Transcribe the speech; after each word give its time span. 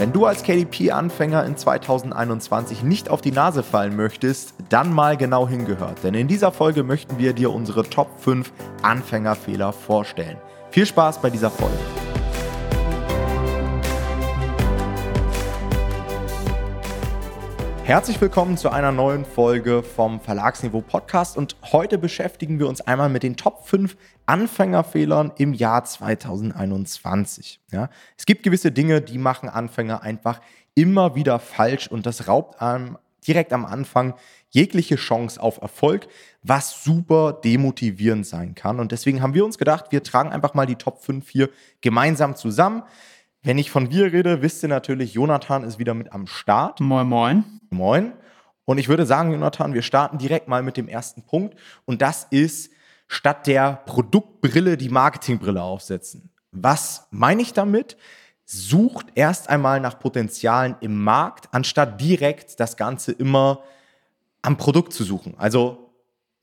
Wenn 0.00 0.14
du 0.14 0.24
als 0.24 0.44
KDP-Anfänger 0.44 1.44
in 1.44 1.58
2021 1.58 2.82
nicht 2.82 3.10
auf 3.10 3.20
die 3.20 3.32
Nase 3.32 3.62
fallen 3.62 3.96
möchtest, 3.96 4.54
dann 4.70 4.94
mal 4.94 5.18
genau 5.18 5.46
hingehört. 5.46 6.02
Denn 6.02 6.14
in 6.14 6.26
dieser 6.26 6.52
Folge 6.52 6.84
möchten 6.84 7.18
wir 7.18 7.34
dir 7.34 7.52
unsere 7.52 7.82
Top 7.82 8.08
5 8.18 8.50
Anfängerfehler 8.80 9.74
vorstellen. 9.74 10.38
Viel 10.70 10.86
Spaß 10.86 11.20
bei 11.20 11.28
dieser 11.28 11.50
Folge. 11.50 11.76
Herzlich 17.90 18.20
willkommen 18.20 18.56
zu 18.56 18.70
einer 18.70 18.92
neuen 18.92 19.24
Folge 19.24 19.82
vom 19.82 20.20
Verlagsniveau 20.20 20.80
Podcast 20.80 21.36
und 21.36 21.56
heute 21.72 21.98
beschäftigen 21.98 22.60
wir 22.60 22.68
uns 22.68 22.80
einmal 22.80 23.08
mit 23.08 23.24
den 23.24 23.36
Top 23.36 23.66
5 23.66 23.96
Anfängerfehlern 24.26 25.32
im 25.38 25.54
Jahr 25.54 25.82
2021. 25.82 27.60
Ja, 27.72 27.90
es 28.16 28.26
gibt 28.26 28.44
gewisse 28.44 28.70
Dinge, 28.70 29.00
die 29.00 29.18
machen 29.18 29.48
Anfänger 29.48 30.04
einfach 30.04 30.40
immer 30.76 31.16
wieder 31.16 31.40
falsch 31.40 31.88
und 31.88 32.06
das 32.06 32.28
raubt 32.28 32.62
einem 32.62 32.96
direkt 33.26 33.52
am 33.52 33.64
Anfang 33.64 34.14
jegliche 34.50 34.94
Chance 34.94 35.42
auf 35.42 35.60
Erfolg, 35.60 36.06
was 36.44 36.84
super 36.84 37.32
demotivierend 37.32 38.24
sein 38.24 38.54
kann. 38.54 38.78
Und 38.78 38.92
deswegen 38.92 39.20
haben 39.20 39.34
wir 39.34 39.44
uns 39.44 39.58
gedacht, 39.58 39.86
wir 39.90 40.04
tragen 40.04 40.30
einfach 40.30 40.54
mal 40.54 40.66
die 40.66 40.76
Top 40.76 41.02
5 41.02 41.28
hier 41.28 41.50
gemeinsam 41.80 42.36
zusammen. 42.36 42.84
Wenn 43.42 43.56
ich 43.56 43.70
von 43.70 43.90
wir 43.90 44.12
rede, 44.12 44.42
wisst 44.42 44.62
ihr 44.62 44.68
natürlich, 44.68 45.14
Jonathan 45.14 45.64
ist 45.64 45.78
wieder 45.78 45.94
mit 45.94 46.12
am 46.12 46.26
Start. 46.26 46.80
Moin, 46.80 47.06
moin. 47.06 47.44
Moin. 47.70 48.12
Und 48.66 48.76
ich 48.76 48.88
würde 48.88 49.06
sagen, 49.06 49.32
Jonathan, 49.32 49.72
wir 49.72 49.80
starten 49.80 50.18
direkt 50.18 50.46
mal 50.46 50.62
mit 50.62 50.76
dem 50.76 50.88
ersten 50.88 51.22
Punkt. 51.22 51.56
Und 51.86 52.02
das 52.02 52.26
ist, 52.30 52.70
statt 53.08 53.46
der 53.46 53.80
Produktbrille 53.86 54.76
die 54.76 54.90
Marketingbrille 54.90 55.62
aufsetzen. 55.62 56.30
Was 56.52 57.08
meine 57.10 57.40
ich 57.40 57.54
damit? 57.54 57.96
Sucht 58.44 59.06
erst 59.14 59.48
einmal 59.48 59.80
nach 59.80 59.98
Potenzialen 59.98 60.76
im 60.80 61.02
Markt, 61.02 61.48
anstatt 61.52 62.00
direkt 62.00 62.60
das 62.60 62.76
Ganze 62.76 63.12
immer 63.12 63.60
am 64.42 64.58
Produkt 64.58 64.92
zu 64.92 65.02
suchen. 65.02 65.34
Also 65.38 65.89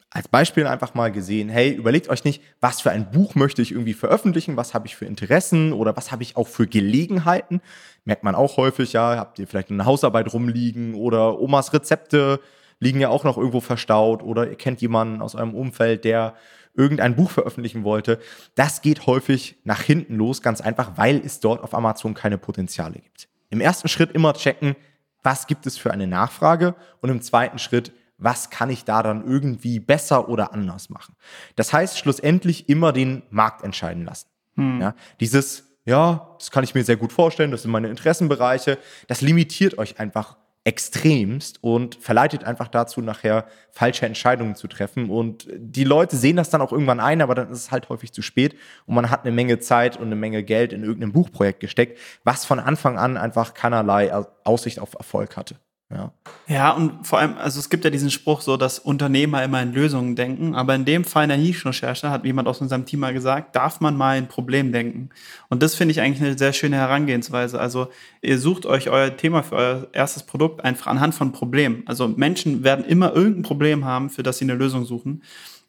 als 0.10 0.28
Beispiel 0.30 0.68
einfach 0.68 0.94
mal 0.94 1.12
gesehen, 1.12 1.50
hey, 1.50 1.72
überlegt 1.72 2.10
euch 2.10 2.24
nicht, 2.24 2.42
was 2.62 2.82
für 2.82 2.92
ein 2.92 3.12
Buch 3.12 3.36
möchte 3.36 3.62
ich 3.62 3.72
irgendwie 3.72 3.94
veröffentlichen, 3.94 4.56
was 4.56 4.74
habe 4.74 4.88
ich 4.88 4.96
für 4.96 5.06
Interessen 5.06 5.74
oder 5.74 5.98
was 5.98 6.12
habe 6.12 6.24
ich 6.24 6.38
auch 6.38 6.48
für 6.48 6.66
Gelegenheiten. 6.66 7.62
Merkt 8.06 8.24
man 8.24 8.34
auch 8.34 8.58
häufig, 8.58 8.94
ja, 8.94 9.18
habt 9.18 9.38
ihr 9.38 9.48
vielleicht 9.48 9.70
eine 9.70 9.86
Hausarbeit 9.86 10.34
rumliegen 10.34 10.96
oder 10.96 11.40
Omas 11.40 11.74
Rezepte 11.74 12.40
liegen 12.80 13.00
ja 13.00 13.10
auch 13.10 13.24
noch 13.24 13.38
irgendwo 13.38 13.60
verstaut 13.60 14.24
oder 14.24 14.48
ihr 14.50 14.56
kennt 14.56 14.82
jemanden 14.82 15.22
aus 15.22 15.36
eurem 15.36 15.56
Umfeld, 15.56 16.06
der 16.06 16.36
irgendein 16.74 17.16
Buch 17.16 17.32
veröffentlichen 17.32 17.84
wollte. 17.84 18.20
Das 18.56 18.82
geht 18.82 19.08
häufig 19.08 19.58
nach 19.64 19.82
hinten 19.82 20.16
los, 20.16 20.42
ganz 20.42 20.62
einfach, 20.62 20.92
weil 20.96 21.18
es 21.18 21.40
dort 21.40 21.64
auf 21.64 21.74
Amazon 21.74 22.14
keine 22.14 22.38
Potenziale 22.38 23.00
gibt. 23.00 23.28
Im 23.50 23.62
ersten 23.62 23.88
Schritt 23.88 24.12
immer 24.12 24.34
checken, 24.34 24.76
was 25.24 25.48
gibt 25.48 25.66
es 25.66 25.78
für 25.78 25.92
eine 25.92 26.08
Nachfrage 26.08 26.76
und 27.02 27.10
im 27.10 27.22
zweiten 27.22 27.60
Schritt, 27.60 27.92
was 28.18 28.50
kann 28.50 28.70
ich 28.70 28.84
da 28.84 29.04
dann 29.04 29.26
irgendwie 29.26 29.80
besser 29.80 30.30
oder 30.30 30.54
anders 30.54 30.90
machen. 30.90 31.16
Das 31.56 31.74
heißt, 31.74 31.98
schlussendlich 31.98 32.70
immer 32.70 32.92
den 32.94 33.24
Markt 33.30 33.64
entscheiden 33.64 34.06
lassen. 34.06 34.28
Hm. 34.56 34.82
Ja, 34.82 34.96
dieses, 35.20 35.64
ja, 35.86 36.36
das 36.40 36.52
kann 36.52 36.64
ich 36.64 36.74
mir 36.74 36.84
sehr 36.84 36.98
gut 36.98 37.14
vorstellen, 37.14 37.52
das 37.52 37.62
sind 37.62 37.72
meine 37.72 37.90
Interessenbereiche, 37.90 38.78
das 39.08 39.22
limitiert 39.22 39.78
euch 39.78 40.00
einfach 40.00 40.38
extremst 40.68 41.64
und 41.64 41.96
verleitet 41.96 42.44
einfach 42.44 42.68
dazu, 42.68 43.00
nachher 43.00 43.46
falsche 43.72 44.06
Entscheidungen 44.06 44.56
zu 44.56 44.68
treffen. 44.68 45.10
Und 45.10 45.48
die 45.56 45.86
Leute 45.86 46.18
sehen 46.18 46.36
das 46.36 46.50
dann 46.50 46.60
auch 46.60 46.74
irgendwann 46.74 47.00
ein, 47.00 47.22
aber 47.22 47.36
dann 47.36 47.50
ist 47.50 47.60
es 47.60 47.72
halt 47.72 47.88
häufig 47.88 48.12
zu 48.12 48.22
spät 48.22 48.54
und 48.86 48.94
man 48.94 49.10
hat 49.10 49.22
eine 49.24 49.32
Menge 49.32 49.60
Zeit 49.60 49.96
und 49.96 50.08
eine 50.08 50.18
Menge 50.18 50.44
Geld 50.44 50.74
in 50.74 50.84
irgendein 50.84 51.14
Buchprojekt 51.14 51.62
gesteckt, 51.62 51.98
was 52.26 52.44
von 52.44 52.60
Anfang 52.60 52.98
an 52.98 53.16
einfach 53.16 53.54
keinerlei 53.54 54.12
Aussicht 54.44 54.80
auf 54.80 54.94
Erfolg 54.96 55.38
hatte. 55.38 55.56
Ja. 55.90 56.12
ja, 56.50 56.72
und 56.72 57.08
vor 57.08 57.20
allem, 57.20 57.38
also 57.38 57.62
es 57.62 57.70
gibt 57.70 57.86
ja 57.86 57.90
diesen 57.90 58.12
Spruch 58.12 58.42
so, 58.42 58.58
dass 58.58 58.78
Unternehmer 58.78 59.42
immer 59.42 59.62
in 59.62 59.72
Lösungen 59.72 60.18
denken, 60.18 60.54
aber 60.54 60.76
in 60.76 60.84
dem 60.84 61.06
Fall 61.06 61.24
in 61.24 61.30
der 61.30 61.38
Nischenrecherche, 61.38 62.10
hat 62.10 62.26
jemand 62.26 62.50
aus 62.50 62.60
unserem 62.60 62.86
Team 62.86 63.00
mal 63.00 63.14
gesagt, 63.14 63.56
darf 63.56 63.80
man 63.80 63.96
mal 63.96 64.18
in 64.18 64.28
Problem 64.28 64.74
denken. 64.74 65.10
Und 65.48 65.64
das 65.64 65.76
finde 65.76 65.94
ich 65.94 66.02
eigentlich 66.02 66.22
eine 66.22 66.38
sehr 66.38 66.52
schöne 66.52 66.76
Herangehensweise. 66.76 67.58
Also 67.58 67.88
ihr 68.22 68.38
sucht 68.38 68.66
euch 68.66 68.90
euer 68.90 69.16
Thema 69.16 69.44
für 69.44 69.56
euer 69.56 69.88
erstes 69.94 70.24
Produkt 70.24 70.62
einfach 70.62 70.88
anhand 70.88 71.16
von 71.16 71.32
Problemen. 71.32 71.84
Also 71.86 72.10
Menschen 72.10 72.66
werden 72.66 72.84
immer 72.84 73.16
irgendein 73.16 73.44
Problem 73.44 73.86
haben, 73.86 74.10
für 74.10 74.24
das 74.24 74.40
sie 74.40 74.46
eine 74.46 74.56
Lösung 74.56 74.84
suchen. 74.84 75.24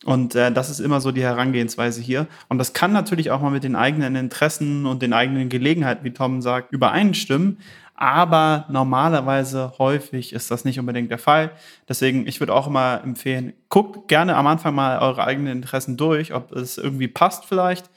Und 0.05 0.35
äh, 0.35 0.51
das 0.51 0.69
ist 0.69 0.81
immer 0.81 1.01
so 1.01 1.13
die 1.13 1.23
Herangehensweise 1.23 2.01
hier. 2.01 2.27
Und 2.49 2.59
das 2.59 2.73
kann 2.73 2.93
natürlich 2.93 3.31
auch 3.31 3.41
mal 3.41 3.51
mit 3.51 3.63
den 3.63 3.77
eigenen 3.77 4.17
Interessen 4.17 4.87
und 4.87 5.01
den 5.01 5.13
eigenen 5.13 5.49
Gelegenheiten, 5.49 6.05
wie 6.05 6.13
Tom 6.13 6.43
sagt, 6.43 6.73
übereinstimmen 6.73 7.59
aber 8.01 8.65
normalerweise 8.69 9.73
häufig 9.79 10.33
ist 10.33 10.53
das 10.53 10.65
nicht 10.65 10.79
unbedingt 10.79 11.11
der 11.11 11.19
Fall. 11.19 11.51
Deswegen, 11.89 12.29
ich 12.29 12.39
würde 12.39 12.55
auch 12.55 12.69
immer 12.69 13.01
empfehlen, 13.03 13.55
guckt 13.69 14.07
gerne 14.07 14.37
am 14.37 14.47
Anfang 14.47 14.73
mal 14.77 15.01
eure 15.01 15.25
eigenen 15.25 15.51
Interessen 15.51 15.97
durch, 15.97 16.33
ob 16.33 16.53
es 16.53 16.79
irgendwie 16.79 17.09
passt 17.09 17.45
vielleicht. 17.45 17.91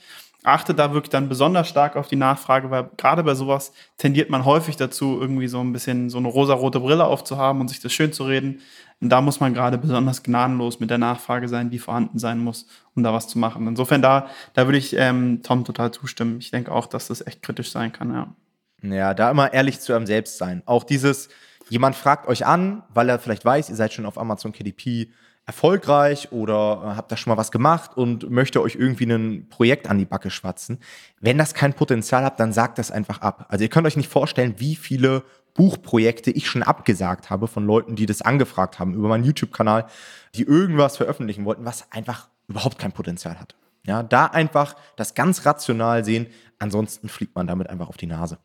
Achtet 0.43 0.79
da 0.79 0.93
wirklich 0.93 1.11
dann 1.11 1.29
besonders 1.29 1.69
stark 1.69 1.95
auf 1.95 2.07
die 2.07 2.15
Nachfrage, 2.15 2.71
weil 2.71 2.89
gerade 2.97 3.23
bei 3.23 3.35
sowas 3.35 3.73
tendiert 3.97 4.31
man 4.31 4.43
häufig 4.43 4.75
dazu, 4.75 5.19
irgendwie 5.21 5.47
so 5.47 5.59
ein 5.59 5.71
bisschen 5.71 6.09
so 6.09 6.17
eine 6.17 6.29
rosarote 6.29 6.79
Brille 6.79 7.05
aufzuhaben 7.05 7.61
und 7.61 7.67
sich 7.67 7.79
das 7.79 7.93
schön 7.93 8.11
zu 8.11 8.23
reden. 8.23 8.59
Und 9.01 9.09
da 9.09 9.21
muss 9.21 9.39
man 9.39 9.53
gerade 9.53 9.77
besonders 9.77 10.23
gnadenlos 10.23 10.79
mit 10.79 10.89
der 10.89 10.97
Nachfrage 10.97 11.47
sein, 11.47 11.69
die 11.69 11.77
vorhanden 11.77 12.17
sein 12.17 12.39
muss, 12.39 12.65
um 12.95 13.03
da 13.03 13.13
was 13.13 13.27
zu 13.27 13.37
machen. 13.37 13.67
Insofern 13.67 14.01
da, 14.01 14.29
da 14.55 14.65
würde 14.65 14.79
ich 14.79 14.95
ähm, 14.97 15.43
Tom 15.43 15.63
total 15.63 15.91
zustimmen. 15.91 16.39
Ich 16.39 16.49
denke 16.49 16.71
auch, 16.71 16.87
dass 16.87 17.09
das 17.09 17.25
echt 17.27 17.43
kritisch 17.43 17.69
sein 17.71 17.91
kann, 17.91 18.11
ja. 18.11 18.33
Ja, 18.83 19.13
da 19.13 19.31
immer 19.31 19.53
ehrlich 19.53 19.79
zu 19.79 19.93
einem 19.93 20.07
selbst 20.07 20.37
sein. 20.37 20.63
Auch 20.65 20.83
dieses, 20.83 21.29
jemand 21.69 21.95
fragt 21.95 22.27
euch 22.27 22.45
an, 22.45 22.83
weil 22.93 23.09
er 23.09 23.19
vielleicht 23.19 23.45
weiß, 23.45 23.69
ihr 23.69 23.75
seid 23.75 23.93
schon 23.93 24.05
auf 24.05 24.17
Amazon 24.17 24.51
KDP 24.51 25.09
erfolgreich 25.45 26.31
oder 26.31 26.81
äh, 26.83 26.95
habt 26.95 27.11
da 27.11 27.17
schon 27.17 27.31
mal 27.31 27.37
was 27.37 27.51
gemacht 27.51 27.97
und 27.97 28.29
möchte 28.29 28.61
euch 28.61 28.75
irgendwie 28.75 29.05
ein 29.05 29.49
Projekt 29.49 29.89
an 29.89 29.97
die 29.97 30.05
Backe 30.05 30.29
schwatzen. 30.29 30.79
Wenn 31.19 31.37
das 31.37 31.53
kein 31.53 31.73
Potenzial 31.73 32.23
habt, 32.23 32.39
dann 32.39 32.53
sagt 32.53 32.77
das 32.77 32.91
einfach 32.91 33.21
ab. 33.21 33.47
Also 33.49 33.63
ihr 33.63 33.69
könnt 33.69 33.87
euch 33.87 33.97
nicht 33.97 34.09
vorstellen, 34.09 34.55
wie 34.57 34.75
viele 34.75 35.23
Buchprojekte 35.53 36.31
ich 36.31 36.47
schon 36.47 36.63
abgesagt 36.63 37.29
habe 37.29 37.47
von 37.47 37.65
Leuten, 37.65 37.95
die 37.95 38.05
das 38.05 38.21
angefragt 38.21 38.79
haben 38.79 38.93
über 38.93 39.09
meinen 39.09 39.23
YouTube-Kanal, 39.23 39.87
die 40.35 40.43
irgendwas 40.43 40.97
veröffentlichen 40.97 41.43
wollten, 41.43 41.65
was 41.65 41.91
einfach 41.91 42.29
überhaupt 42.47 42.79
kein 42.79 42.91
Potenzial 42.91 43.39
hat. 43.39 43.55
Ja, 43.85 44.03
da 44.03 44.27
einfach 44.27 44.75
das 44.95 45.15
ganz 45.15 45.45
rational 45.45 46.05
sehen, 46.05 46.27
ansonsten 46.59 47.09
fliegt 47.09 47.35
man 47.35 47.47
damit 47.47 47.69
einfach 47.69 47.89
auf 47.89 47.97
die 47.97 48.05
Nase. 48.05 48.37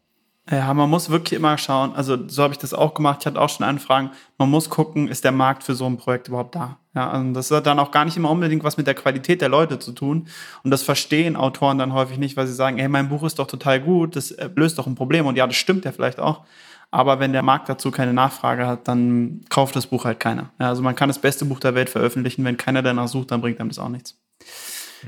Ja, 0.49 0.73
man 0.75 0.89
muss 0.89 1.11
wirklich 1.11 1.37
immer 1.37 1.59
schauen, 1.59 1.93
also 1.95 2.29
so 2.29 2.45
habe 2.45 2.53
ich 2.53 2.59
das 2.59 2.73
auch 2.73 2.95
gemacht, 2.95 3.19
ich 3.21 3.27
hatte 3.27 3.41
auch 3.41 3.49
schon 3.49 3.67
Anfragen, 3.67 4.13
man 4.39 4.49
muss 4.49 4.71
gucken, 4.71 5.09
ist 5.09 5.25
der 5.25 5.33
Markt 5.33 5.65
für 5.65 5.75
so 5.75 5.87
ein 5.87 5.97
Projekt 5.97 6.29
überhaupt 6.29 6.55
da? 6.55 6.79
Ja, 6.95 7.11
also 7.11 7.33
das 7.33 7.51
hat 7.51 7.67
dann 7.67 7.81
auch 7.81 7.91
gar 7.91 8.05
nicht 8.05 8.17
immer 8.17 8.31
unbedingt 8.31 8.63
was 8.63 8.77
mit 8.77 8.87
der 8.87 8.95
Qualität 8.95 9.41
der 9.41 9.49
Leute 9.49 9.81
zu 9.81 9.91
tun 9.91 10.29
und 10.63 10.71
das 10.71 10.85
verstehen 10.85 11.35
Autoren 11.35 11.79
dann 11.79 11.93
häufig 11.93 12.19
nicht, 12.19 12.37
weil 12.37 12.47
sie 12.47 12.55
sagen, 12.55 12.79
hey, 12.79 12.89
mein 12.89 13.09
Buch 13.09 13.25
ist 13.25 13.41
doch 13.41 13.49
total 13.49 13.81
gut, 13.81 14.15
das 14.15 14.31
äh, 14.31 14.49
löst 14.55 14.79
doch 14.79 14.87
ein 14.87 14.95
Problem 14.95 15.27
und 15.27 15.37
ja, 15.37 15.49
das 15.49 15.57
stimmt 15.57 15.85
ja 15.85 15.91
vielleicht 15.91 16.21
auch, 16.21 16.45
aber 16.93 17.19
wenn 17.19 17.33
der 17.33 17.43
Markt 17.43 17.69
dazu 17.69 17.91
keine 17.91 18.13
Nachfrage 18.13 18.69
hat, 18.69 18.87
dann 18.87 19.41
kauft 19.49 19.75
das 19.75 19.89
Buch 19.89 20.05
halt 20.05 20.21
keiner. 20.21 20.51
Ja, 20.61 20.69
also 20.69 20.81
man 20.81 20.95
kann 20.95 21.09
das 21.09 21.19
beste 21.19 21.45
Buch 21.45 21.59
der 21.59 21.75
Welt 21.75 21.91
veröffentlichen, 21.91 22.45
wenn 22.45 22.57
keiner 22.57 22.83
danach 22.83 23.09
sucht, 23.09 23.33
dann 23.33 23.41
bringt 23.41 23.59
einem 23.59 23.71
das 23.71 23.81
auch 23.81 23.89
nichts. 23.89 24.17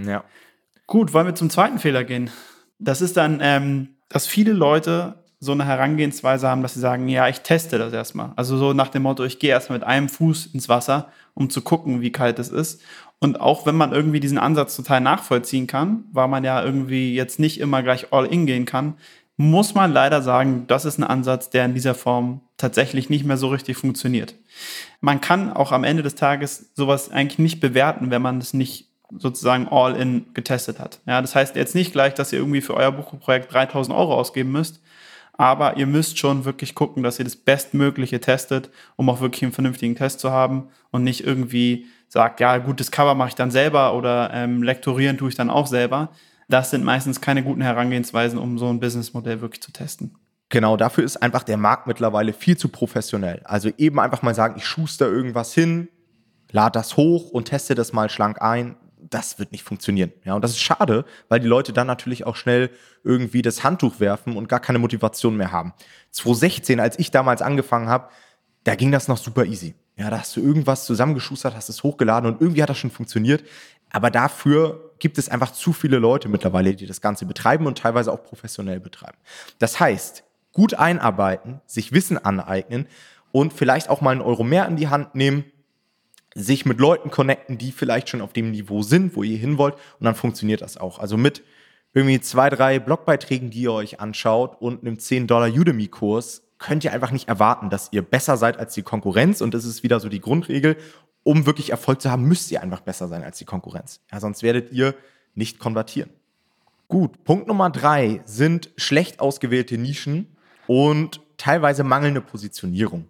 Ja. 0.04 0.24
Gut, 0.88 1.14
wollen 1.14 1.26
wir 1.26 1.34
zum 1.36 1.48
zweiten 1.48 1.78
Fehler 1.78 2.02
gehen? 2.02 2.30
Das 2.80 3.00
ist 3.00 3.16
dann, 3.16 3.38
ähm, 3.40 3.90
dass 4.08 4.26
viele 4.26 4.52
Leute 4.52 5.24
so 5.40 5.52
eine 5.52 5.64
Herangehensweise 5.64 6.48
haben, 6.48 6.62
dass 6.62 6.74
sie 6.74 6.80
sagen, 6.80 7.08
ja, 7.08 7.28
ich 7.28 7.40
teste 7.40 7.78
das 7.78 7.92
erstmal. 7.92 8.32
Also 8.36 8.56
so 8.56 8.72
nach 8.72 8.88
dem 8.88 9.02
Motto, 9.02 9.24
ich 9.24 9.38
gehe 9.38 9.50
erstmal 9.50 9.78
mit 9.78 9.86
einem 9.86 10.08
Fuß 10.08 10.46
ins 10.46 10.68
Wasser, 10.68 11.12
um 11.34 11.48
zu 11.48 11.62
gucken, 11.62 12.00
wie 12.00 12.10
kalt 12.10 12.38
es 12.38 12.48
ist. 12.48 12.80
Und 13.20 13.40
auch 13.40 13.66
wenn 13.66 13.76
man 13.76 13.92
irgendwie 13.92 14.20
diesen 14.20 14.38
Ansatz 14.38 14.76
total 14.76 15.00
nachvollziehen 15.00 15.66
kann, 15.66 16.04
weil 16.12 16.28
man 16.28 16.44
ja 16.44 16.62
irgendwie 16.62 17.14
jetzt 17.14 17.38
nicht 17.38 17.60
immer 17.60 17.82
gleich 17.82 18.12
all 18.12 18.26
in 18.26 18.46
gehen 18.46 18.64
kann, 18.64 18.94
muss 19.36 19.74
man 19.74 19.92
leider 19.92 20.20
sagen, 20.20 20.64
das 20.66 20.84
ist 20.84 20.98
ein 20.98 21.04
Ansatz, 21.04 21.48
der 21.50 21.64
in 21.64 21.74
dieser 21.74 21.94
Form 21.94 22.40
tatsächlich 22.56 23.08
nicht 23.08 23.24
mehr 23.24 23.36
so 23.36 23.48
richtig 23.48 23.76
funktioniert. 23.76 24.34
Man 25.00 25.20
kann 25.20 25.52
auch 25.52 25.70
am 25.70 25.84
Ende 25.84 26.02
des 26.02 26.16
Tages 26.16 26.70
sowas 26.74 27.12
eigentlich 27.12 27.38
nicht 27.38 27.60
bewerten, 27.60 28.10
wenn 28.10 28.20
man 28.20 28.38
es 28.38 28.52
nicht 28.52 28.88
sozusagen 29.16 29.68
all 29.68 29.96
in 29.96 30.26
getestet 30.34 30.80
hat. 30.80 31.00
Ja, 31.06 31.20
das 31.20 31.36
heißt 31.36 31.54
jetzt 31.54 31.76
nicht 31.76 31.92
gleich, 31.92 32.14
dass 32.14 32.32
ihr 32.32 32.40
irgendwie 32.40 32.60
für 32.60 32.74
euer 32.74 32.90
Buchprojekt 32.90 33.52
3000 33.52 33.96
Euro 33.96 34.14
ausgeben 34.14 34.50
müsst, 34.50 34.80
aber 35.38 35.76
ihr 35.76 35.86
müsst 35.86 36.18
schon 36.18 36.44
wirklich 36.44 36.74
gucken, 36.74 37.02
dass 37.02 37.18
ihr 37.18 37.24
das 37.24 37.36
Bestmögliche 37.36 38.20
testet, 38.20 38.70
um 38.96 39.08
auch 39.08 39.20
wirklich 39.20 39.44
einen 39.44 39.52
vernünftigen 39.52 39.94
Test 39.94 40.20
zu 40.20 40.32
haben 40.32 40.68
und 40.90 41.04
nicht 41.04 41.24
irgendwie 41.24 41.86
sagt, 42.08 42.40
ja, 42.40 42.58
gutes 42.58 42.90
Cover 42.90 43.14
mache 43.14 43.28
ich 43.28 43.34
dann 43.36 43.52
selber 43.52 43.94
oder 43.94 44.30
ähm, 44.34 44.62
lektorieren 44.64 45.16
tue 45.16 45.28
ich 45.28 45.36
dann 45.36 45.48
auch 45.48 45.68
selber. 45.68 46.10
Das 46.48 46.70
sind 46.70 46.84
meistens 46.84 47.20
keine 47.20 47.44
guten 47.44 47.60
Herangehensweisen, 47.60 48.38
um 48.38 48.58
so 48.58 48.68
ein 48.68 48.80
Businessmodell 48.80 49.40
wirklich 49.40 49.62
zu 49.62 49.70
testen. 49.70 50.16
Genau, 50.48 50.76
dafür 50.76 51.04
ist 51.04 51.18
einfach 51.18 51.44
der 51.44 51.56
Markt 51.56 51.86
mittlerweile 51.86 52.32
viel 52.32 52.56
zu 52.56 52.68
professionell. 52.68 53.40
Also 53.44 53.70
eben 53.78 54.00
einfach 54.00 54.22
mal 54.22 54.34
sagen, 54.34 54.54
ich 54.56 54.64
schuster 54.64 55.06
irgendwas 55.06 55.54
hin, 55.54 55.88
lade 56.50 56.72
das 56.72 56.96
hoch 56.96 57.30
und 57.30 57.44
teste 57.44 57.76
das 57.76 57.92
mal 57.92 58.10
schlank 58.10 58.42
ein. 58.42 58.74
Das 59.00 59.38
wird 59.38 59.52
nicht 59.52 59.64
funktionieren. 59.64 60.12
Ja, 60.24 60.34
und 60.34 60.42
das 60.42 60.52
ist 60.52 60.60
schade, 60.60 61.04
weil 61.28 61.40
die 61.40 61.46
Leute 61.46 61.72
dann 61.72 61.86
natürlich 61.86 62.26
auch 62.26 62.36
schnell 62.36 62.70
irgendwie 63.04 63.42
das 63.42 63.64
Handtuch 63.64 64.00
werfen 64.00 64.36
und 64.36 64.48
gar 64.48 64.60
keine 64.60 64.78
Motivation 64.78 65.36
mehr 65.36 65.52
haben. 65.52 65.72
2016, 66.10 66.80
als 66.80 66.98
ich 66.98 67.10
damals 67.10 67.42
angefangen 67.42 67.88
habe, 67.88 68.08
da 68.64 68.74
ging 68.74 68.92
das 68.92 69.08
noch 69.08 69.18
super 69.18 69.44
easy. 69.44 69.74
Ja, 69.96 70.10
da 70.10 70.20
hast 70.20 70.36
du 70.36 70.40
irgendwas 70.40 70.84
zusammengeschustert, 70.84 71.56
hast 71.56 71.68
es 71.68 71.82
hochgeladen 71.82 72.30
und 72.30 72.40
irgendwie 72.40 72.62
hat 72.62 72.70
das 72.70 72.78
schon 72.78 72.90
funktioniert. 72.90 73.42
Aber 73.90 74.10
dafür 74.10 74.92
gibt 74.98 75.18
es 75.18 75.28
einfach 75.28 75.52
zu 75.52 75.72
viele 75.72 75.98
Leute 75.98 76.28
mittlerweile, 76.28 76.74
die 76.74 76.86
das 76.86 77.00
Ganze 77.00 77.26
betreiben 77.26 77.66
und 77.66 77.78
teilweise 77.78 78.12
auch 78.12 78.22
professionell 78.22 78.80
betreiben. 78.80 79.18
Das 79.58 79.80
heißt, 79.80 80.24
gut 80.52 80.74
einarbeiten, 80.74 81.60
sich 81.66 81.92
Wissen 81.92 82.18
aneignen 82.18 82.86
und 83.32 83.52
vielleicht 83.52 83.88
auch 83.88 84.00
mal 84.00 84.10
einen 84.10 84.20
Euro 84.20 84.44
mehr 84.44 84.66
in 84.66 84.76
die 84.76 84.88
Hand 84.88 85.14
nehmen, 85.14 85.44
sich 86.38 86.64
mit 86.64 86.78
Leuten 86.78 87.10
connecten, 87.10 87.58
die 87.58 87.72
vielleicht 87.72 88.08
schon 88.08 88.20
auf 88.20 88.32
dem 88.32 88.50
Niveau 88.50 88.82
sind, 88.82 89.16
wo 89.16 89.22
ihr 89.22 89.36
hin 89.36 89.58
wollt 89.58 89.74
und 89.74 90.04
dann 90.04 90.14
funktioniert 90.14 90.60
das 90.60 90.76
auch. 90.76 90.98
Also 90.98 91.16
mit 91.16 91.42
irgendwie 91.92 92.20
zwei, 92.20 92.48
drei 92.48 92.78
Blogbeiträgen, 92.78 93.50
die 93.50 93.62
ihr 93.62 93.72
euch 93.72 94.00
anschaut 94.00 94.60
und 94.60 94.82
einem 94.82 94.98
10 94.98 95.26
Dollar 95.26 95.48
Udemy-Kurs 95.48 96.42
könnt 96.58 96.84
ihr 96.84 96.92
einfach 96.92 97.10
nicht 97.10 97.28
erwarten, 97.28 97.70
dass 97.70 97.92
ihr 97.92 98.02
besser 98.02 98.36
seid 98.36 98.58
als 98.58 98.74
die 98.74 98.82
Konkurrenz 98.82 99.40
und 99.40 99.54
das 99.54 99.64
ist 99.64 99.82
wieder 99.82 100.00
so 100.00 100.08
die 100.08 100.20
Grundregel. 100.20 100.76
Um 101.24 101.46
wirklich 101.46 101.70
Erfolg 101.70 102.00
zu 102.00 102.10
haben, 102.10 102.24
müsst 102.24 102.50
ihr 102.50 102.62
einfach 102.62 102.80
besser 102.80 103.08
sein 103.08 103.22
als 103.22 103.38
die 103.38 103.44
Konkurrenz. 103.44 104.00
Ja, 104.10 104.20
sonst 104.20 104.42
werdet 104.42 104.72
ihr 104.72 104.94
nicht 105.34 105.58
konvertieren. 105.58 106.10
Gut, 106.88 107.22
Punkt 107.24 107.48
Nummer 107.48 107.70
drei 107.70 108.22
sind 108.24 108.70
schlecht 108.76 109.20
ausgewählte 109.20 109.76
Nischen 109.76 110.36
und 110.66 111.20
teilweise 111.36 111.84
mangelnde 111.84 112.20
Positionierung. 112.20 113.08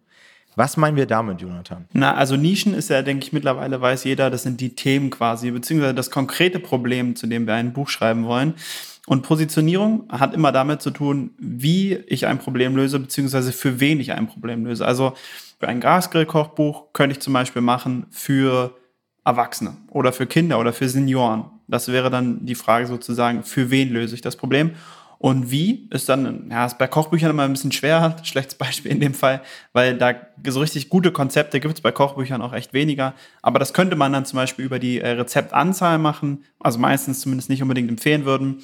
Was 0.59 0.77
meinen 0.77 0.97
wir 0.97 1.07
damit, 1.07 1.41
Jonathan? 1.41 1.85
Na, 1.93 2.15
also 2.15 2.35
Nischen 2.37 2.75
ist 2.75 2.91
ja, 2.91 3.03
denke 3.03 3.25
ich, 3.25 3.33
mittlerweile 3.33 3.81
weiß 3.81 4.03
jeder, 4.03 4.29
das 4.29 4.43
sind 4.43 4.61
die 4.61 4.75
Themen 4.75 5.09
quasi, 5.09 5.53
beziehungsweise 5.53 5.95
das 5.95 6.11
konkrete 6.11 6.59
Problem, 6.59 7.15
zu 7.15 7.29
dem 7.29 7.47
wir 7.47 7.55
ein 7.55 7.73
Buch 7.73 7.89
schreiben 7.89 8.25
wollen. 8.25 8.55
Und 9.07 9.23
Positionierung 9.23 10.09
hat 10.11 10.35
immer 10.35 10.51
damit 10.51 10.83
zu 10.83 10.91
tun, 10.91 11.31
wie 11.39 11.95
ich 12.09 12.27
ein 12.27 12.41
Problem 12.41 12.75
löse, 12.75 12.99
beziehungsweise 12.99 13.53
für 13.53 13.79
wen 13.79 14.01
ich 14.01 14.11
ein 14.11 14.27
Problem 14.27 14.67
löse. 14.67 14.85
Also 14.85 15.13
für 15.61 15.69
ein 15.69 15.79
Gasgrill-Kochbuch 15.79 16.93
könnte 16.93 17.13
ich 17.13 17.21
zum 17.21 17.35
Beispiel 17.35 17.63
machen 17.63 18.07
für 18.11 18.75
Erwachsene 19.25 19.77
oder 19.91 20.13
für 20.13 20.27
Kinder 20.27 20.59
oder 20.59 20.73
für 20.73 20.89
Senioren. 20.89 21.45
Das 21.69 21.87
wäre 21.87 22.11
dann 22.11 22.45
die 22.45 22.57
Frage 22.57 22.89
sozusagen, 22.89 23.45
für 23.45 23.71
wen 23.71 23.91
löse 23.91 24.17
ich 24.17 24.23
das 24.23 24.35
Problem? 24.35 24.73
Und 25.19 25.51
wie 25.51 25.89
ist 25.91 26.09
dann, 26.09 26.49
ja, 26.51 26.65
ist 26.65 26.79
bei 26.79 26.87
Kochbüchern 26.87 27.31
immer 27.31 27.43
ein 27.43 27.53
bisschen 27.53 27.73
schwer, 27.73 28.17
schlechtes 28.23 28.55
Beispiel 28.55 28.93
in 28.93 29.01
dem 29.01 29.15
Fall, 29.15 29.43
weil 29.73 29.99
da 29.99 30.15
so 30.47 30.61
richtig 30.61 30.89
gute 30.89 31.11
Konzepte 31.11 31.59
gibt 31.59 31.75
es 31.75 31.81
bei 31.81 31.91
Kochbüchern 31.91 32.41
auch 32.41 32.53
echt 32.53 32.73
weniger. 32.73 33.15
Aber 33.43 33.59
das 33.59 33.73
könnte 33.73 33.97
man 33.97 34.13
dann 34.13 34.25
zum 34.25 34.37
Beispiel 34.37 34.65
über 34.65 34.79
die 34.79 35.01
äh, 35.01 35.11
Rezeptanzahl 35.11 35.99
machen, 35.99 36.45
also 36.61 36.79
meistens 36.79 37.21
zumindest 37.21 37.51
nicht 37.51 37.63
unbedingt 37.63 37.91
empfehlen 37.91 38.25
würden. 38.25 38.63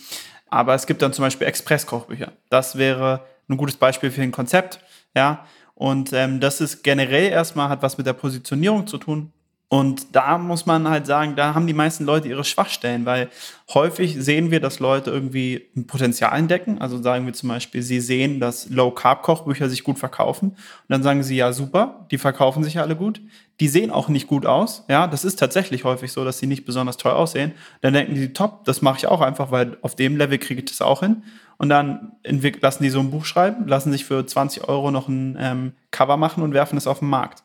Aber 0.48 0.74
es 0.74 0.86
gibt 0.86 1.02
dann 1.02 1.12
zum 1.12 1.24
Beispiel 1.24 1.48
Express-Kochbücher. 1.48 2.32
Das 2.50 2.78
wäre 2.78 3.26
ein 3.48 3.56
gutes 3.56 3.76
Beispiel 3.76 4.10
für 4.12 4.22
ein 4.22 4.32
Konzept, 4.32 4.78
ja. 5.16 5.44
Und 5.74 6.12
ähm, 6.12 6.38
das 6.38 6.60
ist 6.60 6.84
generell 6.84 7.30
erstmal, 7.32 7.68
hat 7.68 7.82
was 7.82 7.98
mit 7.98 8.06
der 8.06 8.12
Positionierung 8.12 8.86
zu 8.86 8.96
tun. 8.96 9.32
Und 9.74 10.14
da 10.14 10.38
muss 10.38 10.66
man 10.66 10.88
halt 10.88 11.04
sagen, 11.04 11.34
da 11.34 11.52
haben 11.52 11.66
die 11.66 11.74
meisten 11.74 12.04
Leute 12.04 12.28
ihre 12.28 12.44
Schwachstellen, 12.44 13.06
weil 13.06 13.28
häufig 13.70 14.14
sehen 14.16 14.52
wir, 14.52 14.60
dass 14.60 14.78
Leute 14.78 15.10
irgendwie 15.10 15.66
ein 15.76 15.88
Potenzial 15.88 16.38
entdecken. 16.38 16.80
Also 16.80 17.02
sagen 17.02 17.26
wir 17.26 17.32
zum 17.32 17.48
Beispiel, 17.48 17.82
sie 17.82 17.98
sehen, 17.98 18.38
dass 18.38 18.70
Low-Carb-Kochbücher 18.70 19.68
sich 19.68 19.82
gut 19.82 19.98
verkaufen. 19.98 20.50
Und 20.50 20.58
dann 20.90 21.02
sagen 21.02 21.24
sie, 21.24 21.34
ja, 21.34 21.52
super, 21.52 22.06
die 22.12 22.18
verkaufen 22.18 22.62
sich 22.62 22.78
alle 22.78 22.94
gut. 22.94 23.20
Die 23.58 23.66
sehen 23.66 23.90
auch 23.90 24.08
nicht 24.08 24.28
gut 24.28 24.46
aus. 24.46 24.84
Ja, 24.88 25.08
das 25.08 25.24
ist 25.24 25.40
tatsächlich 25.40 25.82
häufig 25.82 26.12
so, 26.12 26.24
dass 26.24 26.38
sie 26.38 26.46
nicht 26.46 26.64
besonders 26.64 26.96
toll 26.96 27.10
aussehen. 27.10 27.50
Dann 27.80 27.94
denken 27.94 28.14
die, 28.14 28.32
top, 28.32 28.64
das 28.66 28.80
mache 28.80 28.98
ich 28.98 29.08
auch 29.08 29.22
einfach, 29.22 29.50
weil 29.50 29.76
auf 29.82 29.96
dem 29.96 30.16
Level 30.16 30.38
kriege 30.38 30.60
ich 30.60 30.66
das 30.70 30.82
auch 30.82 31.00
hin 31.00 31.24
und 31.58 31.68
dann 31.68 32.12
lassen 32.60 32.82
die 32.82 32.90
so 32.90 33.00
ein 33.00 33.10
Buch 33.10 33.24
schreiben, 33.24 33.66
lassen 33.68 33.92
sich 33.92 34.04
für 34.04 34.26
20 34.26 34.68
Euro 34.68 34.90
noch 34.90 35.08
ein 35.08 35.36
ähm, 35.38 35.72
Cover 35.90 36.16
machen 36.16 36.42
und 36.42 36.52
werfen 36.52 36.76
es 36.76 36.86
auf 36.86 36.98
den 36.98 37.08
Markt. 37.08 37.42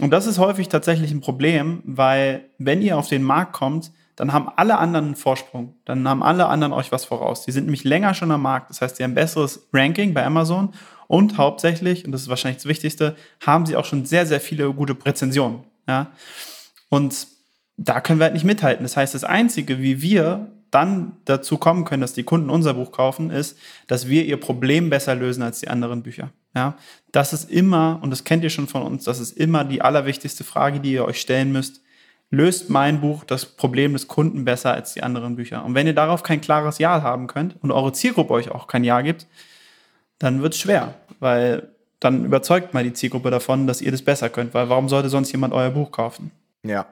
Und 0.00 0.10
das 0.10 0.26
ist 0.26 0.38
häufig 0.38 0.68
tatsächlich 0.68 1.10
ein 1.10 1.20
Problem, 1.20 1.82
weil 1.84 2.44
wenn 2.58 2.82
ihr 2.82 2.96
auf 2.96 3.08
den 3.08 3.22
Markt 3.22 3.52
kommt, 3.52 3.90
dann 4.16 4.32
haben 4.32 4.48
alle 4.56 4.78
anderen 4.78 5.06
einen 5.06 5.16
Vorsprung. 5.16 5.76
Dann 5.84 6.08
haben 6.08 6.24
alle 6.24 6.46
anderen 6.46 6.72
euch 6.72 6.90
was 6.90 7.04
voraus. 7.04 7.44
Die 7.44 7.52
sind 7.52 7.64
nämlich 7.64 7.84
länger 7.84 8.14
schon 8.14 8.32
am 8.32 8.42
Markt. 8.42 8.68
Das 8.68 8.80
heißt, 8.80 8.98
die 8.98 9.04
haben 9.04 9.12
ein 9.12 9.14
besseres 9.14 9.68
Ranking 9.72 10.12
bei 10.12 10.24
Amazon 10.26 10.70
und 11.06 11.38
hauptsächlich, 11.38 12.04
und 12.04 12.12
das 12.12 12.22
ist 12.22 12.28
wahrscheinlich 12.28 12.58
das 12.58 12.66
Wichtigste, 12.66 13.16
haben 13.46 13.64
sie 13.64 13.76
auch 13.76 13.84
schon 13.84 14.04
sehr, 14.06 14.26
sehr 14.26 14.40
viele 14.40 14.72
gute 14.72 14.96
Rezensionen. 15.04 15.60
Ja? 15.86 16.08
Und 16.88 17.28
da 17.76 18.00
können 18.00 18.18
wir 18.18 18.24
halt 18.24 18.34
nicht 18.34 18.44
mithalten. 18.44 18.84
Das 18.84 18.96
heißt, 18.96 19.14
das 19.14 19.22
Einzige, 19.22 19.80
wie 19.80 20.02
wir 20.02 20.50
dann 20.70 21.16
dazu 21.24 21.56
kommen 21.56 21.84
können, 21.84 22.02
dass 22.02 22.12
die 22.12 22.24
Kunden 22.24 22.50
unser 22.50 22.74
Buch 22.74 22.92
kaufen, 22.92 23.30
ist, 23.30 23.58
dass 23.86 24.08
wir 24.08 24.24
ihr 24.24 24.38
Problem 24.38 24.90
besser 24.90 25.14
lösen 25.14 25.42
als 25.42 25.60
die 25.60 25.68
anderen 25.68 26.02
Bücher. 26.02 26.30
Ja, 26.54 26.76
das 27.12 27.32
ist 27.32 27.50
immer, 27.50 28.00
und 28.02 28.10
das 28.10 28.24
kennt 28.24 28.44
ihr 28.44 28.50
schon 28.50 28.68
von 28.68 28.82
uns, 28.82 29.04
das 29.04 29.20
ist 29.20 29.36
immer 29.36 29.64
die 29.64 29.82
allerwichtigste 29.82 30.44
Frage, 30.44 30.80
die 30.80 30.92
ihr 30.92 31.04
euch 31.04 31.20
stellen 31.20 31.52
müsst. 31.52 31.82
Löst 32.30 32.68
mein 32.68 33.00
Buch 33.00 33.24
das 33.24 33.46
Problem 33.46 33.94
des 33.94 34.06
Kunden 34.06 34.44
besser 34.44 34.74
als 34.74 34.92
die 34.92 35.02
anderen 35.02 35.36
Bücher? 35.36 35.64
Und 35.64 35.74
wenn 35.74 35.86
ihr 35.86 35.94
darauf 35.94 36.22
kein 36.22 36.42
klares 36.42 36.78
Ja 36.78 37.00
haben 37.02 37.26
könnt 37.26 37.56
und 37.62 37.70
eure 37.70 37.92
Zielgruppe 37.92 38.34
euch 38.34 38.50
auch 38.50 38.66
kein 38.66 38.84
Ja 38.84 39.00
gibt, 39.00 39.26
dann 40.18 40.42
wird 40.42 40.52
es 40.52 40.60
schwer, 40.60 40.94
weil 41.20 41.70
dann 42.00 42.24
überzeugt 42.24 42.74
mal 42.74 42.84
die 42.84 42.92
Zielgruppe 42.92 43.30
davon, 43.30 43.66
dass 43.66 43.80
ihr 43.80 43.90
das 43.90 44.02
besser 44.02 44.28
könnt, 44.28 44.52
weil 44.52 44.68
warum 44.68 44.88
sollte 44.88 45.08
sonst 45.08 45.32
jemand 45.32 45.54
euer 45.54 45.70
Buch 45.70 45.90
kaufen? 45.90 46.30
Ja, 46.62 46.86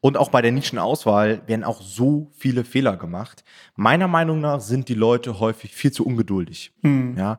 und 0.00 0.16
auch 0.16 0.28
bei 0.28 0.42
der 0.42 0.52
Nischenauswahl 0.52 1.42
werden 1.46 1.64
auch 1.64 1.80
so 1.80 2.30
viele 2.36 2.64
Fehler 2.64 2.96
gemacht. 2.96 3.44
Meiner 3.76 4.08
Meinung 4.08 4.40
nach 4.40 4.60
sind 4.60 4.88
die 4.88 4.94
Leute 4.94 5.40
häufig 5.40 5.74
viel 5.74 5.92
zu 5.92 6.04
ungeduldig. 6.06 6.72
Mhm. 6.82 7.16
Ja. 7.16 7.38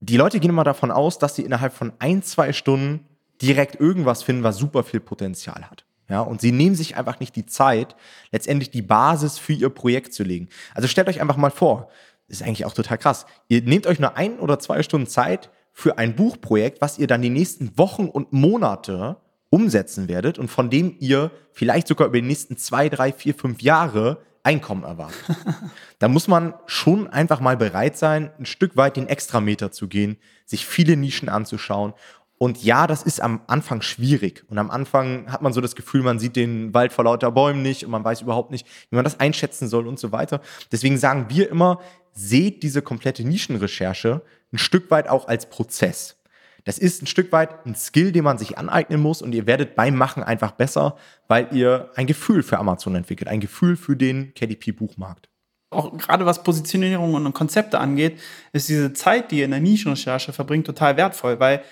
Die 0.00 0.16
Leute 0.16 0.40
gehen 0.40 0.50
immer 0.50 0.64
davon 0.64 0.90
aus, 0.90 1.18
dass 1.18 1.36
sie 1.36 1.42
innerhalb 1.42 1.72
von 1.72 1.92
ein, 1.98 2.22
zwei 2.22 2.52
Stunden 2.52 3.06
direkt 3.40 3.80
irgendwas 3.80 4.22
finden, 4.22 4.44
was 4.44 4.56
super 4.56 4.84
viel 4.84 5.00
Potenzial 5.00 5.68
hat. 5.70 5.84
Ja, 6.08 6.20
und 6.20 6.40
sie 6.40 6.52
nehmen 6.52 6.74
sich 6.74 6.96
einfach 6.96 7.20
nicht 7.20 7.36
die 7.36 7.46
Zeit, 7.46 7.96
letztendlich 8.32 8.70
die 8.70 8.82
Basis 8.82 9.38
für 9.38 9.52
ihr 9.52 9.70
Projekt 9.70 10.12
zu 10.12 10.24
legen. 10.24 10.48
Also 10.74 10.88
stellt 10.88 11.08
euch 11.08 11.20
einfach 11.20 11.36
mal 11.36 11.50
vor, 11.50 11.88
das 12.28 12.40
ist 12.40 12.46
eigentlich 12.46 12.64
auch 12.64 12.74
total 12.74 12.98
krass. 12.98 13.26
Ihr 13.48 13.62
nehmt 13.62 13.86
euch 13.86 13.98
nur 13.98 14.16
ein 14.16 14.38
oder 14.38 14.58
zwei 14.58 14.82
Stunden 14.82 15.06
Zeit 15.06 15.50
für 15.72 15.98
ein 15.98 16.14
Buchprojekt, 16.14 16.80
was 16.80 16.98
ihr 16.98 17.06
dann 17.06 17.22
die 17.22 17.30
nächsten 17.30 17.78
Wochen 17.78 18.06
und 18.06 18.32
Monate 18.32 19.16
umsetzen 19.52 20.08
werdet 20.08 20.38
und 20.38 20.48
von 20.48 20.70
dem 20.70 20.96
ihr 20.98 21.30
vielleicht 21.52 21.86
sogar 21.86 22.08
über 22.08 22.18
die 22.18 22.26
nächsten 22.26 22.56
zwei, 22.56 22.88
drei, 22.88 23.12
vier, 23.12 23.34
fünf 23.34 23.60
Jahre 23.60 24.18
Einkommen 24.44 24.82
erwartet. 24.82 25.36
da 26.00 26.08
muss 26.08 26.26
man 26.26 26.54
schon 26.66 27.06
einfach 27.06 27.38
mal 27.38 27.56
bereit 27.56 27.96
sein, 27.96 28.32
ein 28.40 28.46
Stück 28.46 28.76
weit 28.76 28.96
den 28.96 29.06
Extrameter 29.06 29.70
zu 29.70 29.86
gehen, 29.86 30.16
sich 30.46 30.66
viele 30.66 30.96
Nischen 30.96 31.28
anzuschauen. 31.28 31.92
Und 32.38 32.64
ja, 32.64 32.88
das 32.88 33.04
ist 33.04 33.20
am 33.20 33.42
Anfang 33.46 33.82
schwierig. 33.82 34.44
Und 34.48 34.58
am 34.58 34.70
Anfang 34.70 35.30
hat 35.30 35.42
man 35.42 35.52
so 35.52 35.60
das 35.60 35.76
Gefühl, 35.76 36.02
man 36.02 36.18
sieht 36.18 36.34
den 36.34 36.74
Wald 36.74 36.92
vor 36.92 37.04
lauter 37.04 37.30
Bäumen 37.30 37.62
nicht 37.62 37.84
und 37.84 37.92
man 37.92 38.02
weiß 38.02 38.22
überhaupt 38.22 38.50
nicht, 38.50 38.66
wie 38.90 38.96
man 38.96 39.04
das 39.04 39.20
einschätzen 39.20 39.68
soll 39.68 39.86
und 39.86 40.00
so 40.00 40.10
weiter. 40.10 40.40
Deswegen 40.72 40.98
sagen 40.98 41.26
wir 41.28 41.48
immer, 41.48 41.78
seht 42.12 42.64
diese 42.64 42.82
komplette 42.82 43.22
Nischenrecherche 43.22 44.22
ein 44.52 44.58
Stück 44.58 44.90
weit 44.90 45.08
auch 45.08 45.28
als 45.28 45.48
Prozess. 45.50 46.16
Das 46.64 46.78
ist 46.78 47.02
ein 47.02 47.06
Stück 47.06 47.32
weit 47.32 47.66
ein 47.66 47.74
Skill, 47.74 48.12
den 48.12 48.24
man 48.24 48.38
sich 48.38 48.58
aneignen 48.58 49.00
muss 49.00 49.22
und 49.22 49.34
ihr 49.34 49.46
werdet 49.46 49.74
beim 49.74 49.96
Machen 49.96 50.22
einfach 50.22 50.52
besser, 50.52 50.96
weil 51.28 51.48
ihr 51.52 51.90
ein 51.96 52.06
Gefühl 52.06 52.42
für 52.42 52.58
Amazon 52.58 52.94
entwickelt, 52.94 53.28
ein 53.28 53.40
Gefühl 53.40 53.76
für 53.76 53.96
den 53.96 54.32
KDP-Buchmarkt. 54.34 55.28
Auch 55.70 55.96
gerade 55.96 56.26
was 56.26 56.42
Positionierung 56.42 57.14
und 57.14 57.32
Konzepte 57.32 57.78
angeht, 57.78 58.20
ist 58.52 58.68
diese 58.68 58.92
Zeit, 58.92 59.30
die 59.30 59.38
ihr 59.38 59.46
in 59.46 59.52
der 59.52 59.60
Nischenrecherche 59.60 60.32
verbringt, 60.32 60.66
total 60.66 60.96
wertvoll, 60.96 61.40
weil 61.40 61.62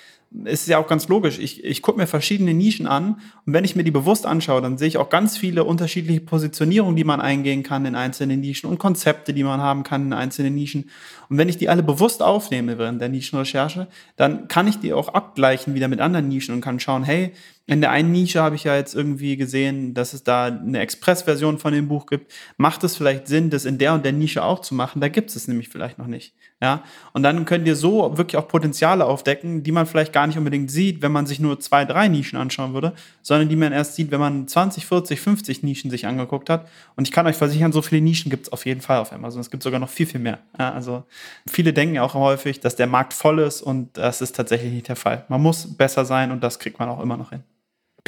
ist 0.44 0.68
ja 0.68 0.78
auch 0.78 0.87
ganz 0.87 1.08
logisch. 1.08 1.38
Ich, 1.40 1.64
ich 1.64 1.82
gucke 1.82 1.99
mir 1.99 2.06
verschiedene 2.06 2.54
Nischen 2.54 2.87
an 2.87 3.20
und 3.46 3.52
wenn 3.52 3.64
ich 3.64 3.75
mir 3.75 3.82
die 3.82 3.90
bewusst 3.90 4.26
anschaue, 4.26 4.62
dann 4.62 4.78
sehe 4.78 4.87
ich 4.87 4.96
auch 4.96 5.10
ganz 5.10 5.37
viele 5.37 5.64
unterschiedliche 5.64 6.20
Positionierungen, 6.20 6.94
die 6.94 7.04
man 7.04 7.20
eingehen 7.20 7.64
kann 7.64 7.84
in 7.84 7.96
einzelnen 7.96 8.40
Nischen 8.40 8.70
und 8.70 8.78
Konzepte, 8.78 9.34
die 9.34 9.42
man 9.42 9.60
haben 9.60 9.82
kann 9.82 10.06
in 10.06 10.12
einzelnen 10.12 10.54
Nischen. 10.54 10.88
Und 11.28 11.38
wenn 11.38 11.49
ich 11.49 11.58
die 11.58 11.68
alle 11.68 11.82
bewusst 11.82 12.22
aufnehme 12.22 12.78
während 12.78 13.00
der 13.00 13.08
Nischenrecherche, 13.08 13.88
dann 14.16 14.46
kann 14.46 14.68
ich 14.68 14.78
die 14.78 14.92
auch 14.92 15.08
abgleichen 15.08 15.75
wieder 15.75 15.88
mit 15.88 16.00
anderen 16.00 16.28
Nischen 16.28 16.54
und 16.54 16.60
kann 16.60 16.78
schauen, 16.78 17.02
hey, 17.02 17.32
in 17.70 17.80
der 17.80 17.92
einen 17.92 18.10
Nische 18.10 18.42
habe 18.42 18.56
ich 18.56 18.64
ja 18.64 18.74
jetzt 18.74 18.96
irgendwie 18.96 19.36
gesehen, 19.36 19.94
dass 19.94 20.12
es 20.12 20.24
da 20.24 20.46
eine 20.46 20.80
Express-Version 20.80 21.60
von 21.60 21.72
dem 21.72 21.86
Buch 21.86 22.06
gibt. 22.06 22.32
Macht 22.56 22.82
es 22.82 22.96
vielleicht 22.96 23.28
Sinn, 23.28 23.48
das 23.48 23.64
in 23.64 23.78
der 23.78 23.94
und 23.94 24.04
der 24.04 24.10
Nische 24.10 24.42
auch 24.42 24.58
zu 24.58 24.74
machen? 24.74 25.00
Da 25.00 25.06
gibt 25.06 25.30
es 25.30 25.36
es 25.36 25.46
nämlich 25.46 25.68
vielleicht 25.68 25.96
noch 25.96 26.08
nicht. 26.08 26.34
Ja, 26.60 26.82
und 27.12 27.22
dann 27.22 27.44
könnt 27.44 27.68
ihr 27.68 27.76
so 27.76 28.18
wirklich 28.18 28.36
auch 28.36 28.48
Potenziale 28.48 29.04
aufdecken, 29.04 29.62
die 29.62 29.70
man 29.70 29.86
vielleicht 29.86 30.12
gar 30.12 30.26
nicht 30.26 30.36
unbedingt 30.36 30.68
sieht, 30.68 31.00
wenn 31.00 31.12
man 31.12 31.26
sich 31.26 31.38
nur 31.38 31.60
zwei, 31.60 31.84
drei 31.84 32.08
Nischen 32.08 32.36
anschauen 32.40 32.74
würde, 32.74 32.92
sondern 33.22 33.48
die 33.48 33.54
man 33.54 33.72
erst 33.72 33.94
sieht, 33.94 34.10
wenn 34.10 34.18
man 34.18 34.48
20, 34.48 34.84
40, 34.84 35.20
50 35.20 35.62
Nischen 35.62 35.92
sich 35.92 36.08
angeguckt 36.08 36.50
hat. 36.50 36.66
Und 36.96 37.06
ich 37.06 37.12
kann 37.12 37.28
euch 37.28 37.36
versichern, 37.36 37.70
so 37.70 37.82
viele 37.82 38.00
Nischen 38.00 38.30
gibt 38.30 38.48
es 38.48 38.52
auf 38.52 38.66
jeden 38.66 38.80
Fall 38.80 38.98
auf 38.98 39.12
Amazon. 39.12 39.40
Es 39.40 39.50
gibt 39.50 39.62
sogar 39.62 39.78
noch 39.78 39.90
viel, 39.90 40.06
viel 40.06 40.20
mehr. 40.20 40.40
Ja, 40.58 40.72
also 40.72 41.04
viele 41.46 41.72
denken 41.72 41.94
ja 41.94 42.02
auch 42.02 42.14
häufig, 42.14 42.58
dass 42.58 42.74
der 42.74 42.88
Markt 42.88 43.14
voll 43.14 43.38
ist 43.38 43.62
und 43.62 43.96
das 43.96 44.20
ist 44.20 44.34
tatsächlich 44.34 44.72
nicht 44.72 44.88
der 44.88 44.96
Fall. 44.96 45.24
Man 45.28 45.40
muss 45.40 45.76
besser 45.76 46.04
sein 46.04 46.32
und 46.32 46.42
das 46.42 46.58
kriegt 46.58 46.80
man 46.80 46.88
auch 46.88 47.00
immer 47.00 47.16
noch 47.16 47.30
hin. 47.30 47.44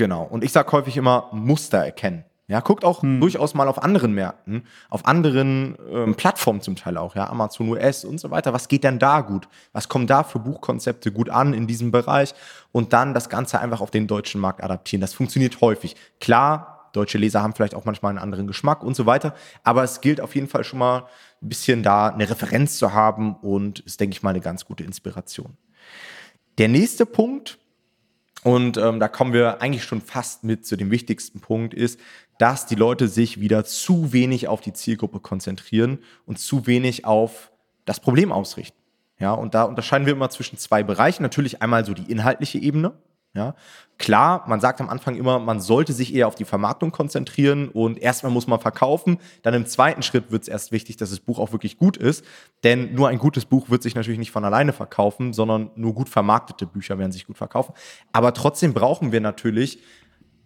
Genau. 0.02 0.24
Und 0.24 0.42
ich 0.42 0.50
sage 0.50 0.72
häufig 0.72 0.96
immer 0.96 1.28
Muster 1.30 1.78
erkennen. 1.78 2.24
Ja, 2.48 2.58
guckt 2.58 2.84
auch 2.84 3.02
hm. 3.02 3.20
durchaus 3.20 3.54
mal 3.54 3.68
auf 3.68 3.80
anderen 3.80 4.12
Märkten, 4.14 4.66
auf 4.90 5.06
anderen 5.06 5.76
ähm, 5.88 6.16
Plattformen 6.16 6.60
zum 6.60 6.74
Teil 6.74 6.96
auch, 6.96 7.14
ja, 7.14 7.30
Amazon 7.30 7.68
US 7.68 8.04
und 8.04 8.18
so 8.18 8.32
weiter. 8.32 8.52
Was 8.52 8.66
geht 8.66 8.82
denn 8.82 8.98
da 8.98 9.20
gut? 9.20 9.46
Was 9.72 9.88
kommen 9.88 10.08
da 10.08 10.24
für 10.24 10.40
Buchkonzepte 10.40 11.12
gut 11.12 11.30
an 11.30 11.54
in 11.54 11.68
diesem 11.68 11.92
Bereich? 11.92 12.34
Und 12.72 12.92
dann 12.92 13.14
das 13.14 13.28
Ganze 13.28 13.60
einfach 13.60 13.80
auf 13.80 13.92
den 13.92 14.08
deutschen 14.08 14.40
Markt 14.40 14.64
adaptieren. 14.64 15.00
Das 15.00 15.14
funktioniert 15.14 15.60
häufig. 15.60 15.94
Klar, 16.18 16.90
deutsche 16.92 17.16
Leser 17.16 17.40
haben 17.40 17.54
vielleicht 17.54 17.76
auch 17.76 17.84
manchmal 17.84 18.10
einen 18.10 18.18
anderen 18.18 18.48
Geschmack 18.48 18.82
und 18.82 18.96
so 18.96 19.06
weiter, 19.06 19.36
aber 19.62 19.84
es 19.84 20.00
gilt 20.00 20.20
auf 20.20 20.34
jeden 20.34 20.48
Fall 20.48 20.64
schon 20.64 20.80
mal 20.80 21.06
ein 21.40 21.48
bisschen 21.48 21.84
da 21.84 22.08
eine 22.08 22.28
Referenz 22.28 22.76
zu 22.76 22.92
haben 22.92 23.36
und 23.36 23.78
ist, 23.78 24.00
denke 24.00 24.16
ich 24.16 24.24
mal, 24.24 24.30
eine 24.30 24.40
ganz 24.40 24.64
gute 24.64 24.82
Inspiration. 24.82 25.56
Der 26.58 26.66
nächste 26.66 27.06
Punkt, 27.06 27.60
und 28.44 28.76
ähm, 28.76 28.98
da 28.98 29.08
kommen 29.08 29.32
wir 29.32 29.62
eigentlich 29.62 29.84
schon 29.84 30.00
fast 30.00 30.44
mit 30.44 30.66
zu 30.66 30.76
dem 30.76 30.90
wichtigsten 30.90 31.40
Punkt, 31.40 31.74
ist, 31.74 32.00
dass 32.38 32.66
die 32.66 32.74
Leute 32.74 33.08
sich 33.08 33.40
wieder 33.40 33.64
zu 33.64 34.12
wenig 34.12 34.48
auf 34.48 34.60
die 34.60 34.72
Zielgruppe 34.72 35.20
konzentrieren 35.20 36.00
und 36.26 36.38
zu 36.38 36.66
wenig 36.66 37.04
auf 37.04 37.52
das 37.84 38.00
Problem 38.00 38.32
ausrichten. 38.32 38.78
Ja, 39.18 39.32
und 39.32 39.54
da 39.54 39.62
unterscheiden 39.64 40.06
wir 40.06 40.12
immer 40.12 40.30
zwischen 40.30 40.58
zwei 40.58 40.82
Bereichen. 40.82 41.22
Natürlich 41.22 41.62
einmal 41.62 41.84
so 41.84 41.94
die 41.94 42.10
inhaltliche 42.10 42.58
Ebene. 42.58 42.92
Ja, 43.34 43.54
klar, 43.96 44.44
man 44.46 44.60
sagt 44.60 44.82
am 44.82 44.90
Anfang 44.90 45.16
immer, 45.16 45.38
man 45.38 45.58
sollte 45.58 45.94
sich 45.94 46.14
eher 46.14 46.28
auf 46.28 46.34
die 46.34 46.44
Vermarktung 46.44 46.90
konzentrieren 46.90 47.70
und 47.70 47.98
erstmal 47.98 48.30
muss 48.30 48.46
man 48.46 48.60
verkaufen. 48.60 49.16
Dann 49.40 49.54
im 49.54 49.64
zweiten 49.64 50.02
Schritt 50.02 50.30
wird 50.30 50.42
es 50.42 50.48
erst 50.48 50.70
wichtig, 50.70 50.98
dass 50.98 51.08
das 51.08 51.20
Buch 51.20 51.38
auch 51.38 51.50
wirklich 51.50 51.78
gut 51.78 51.96
ist. 51.96 52.26
Denn 52.62 52.94
nur 52.94 53.08
ein 53.08 53.16
gutes 53.18 53.46
Buch 53.46 53.70
wird 53.70 53.82
sich 53.82 53.94
natürlich 53.94 54.18
nicht 54.18 54.32
von 54.32 54.44
alleine 54.44 54.74
verkaufen, 54.74 55.32
sondern 55.32 55.70
nur 55.76 55.94
gut 55.94 56.10
vermarktete 56.10 56.66
Bücher 56.66 56.98
werden 56.98 57.10
sich 57.10 57.26
gut 57.26 57.38
verkaufen. 57.38 57.72
Aber 58.12 58.34
trotzdem 58.34 58.74
brauchen 58.74 59.12
wir 59.12 59.22
natürlich 59.22 59.78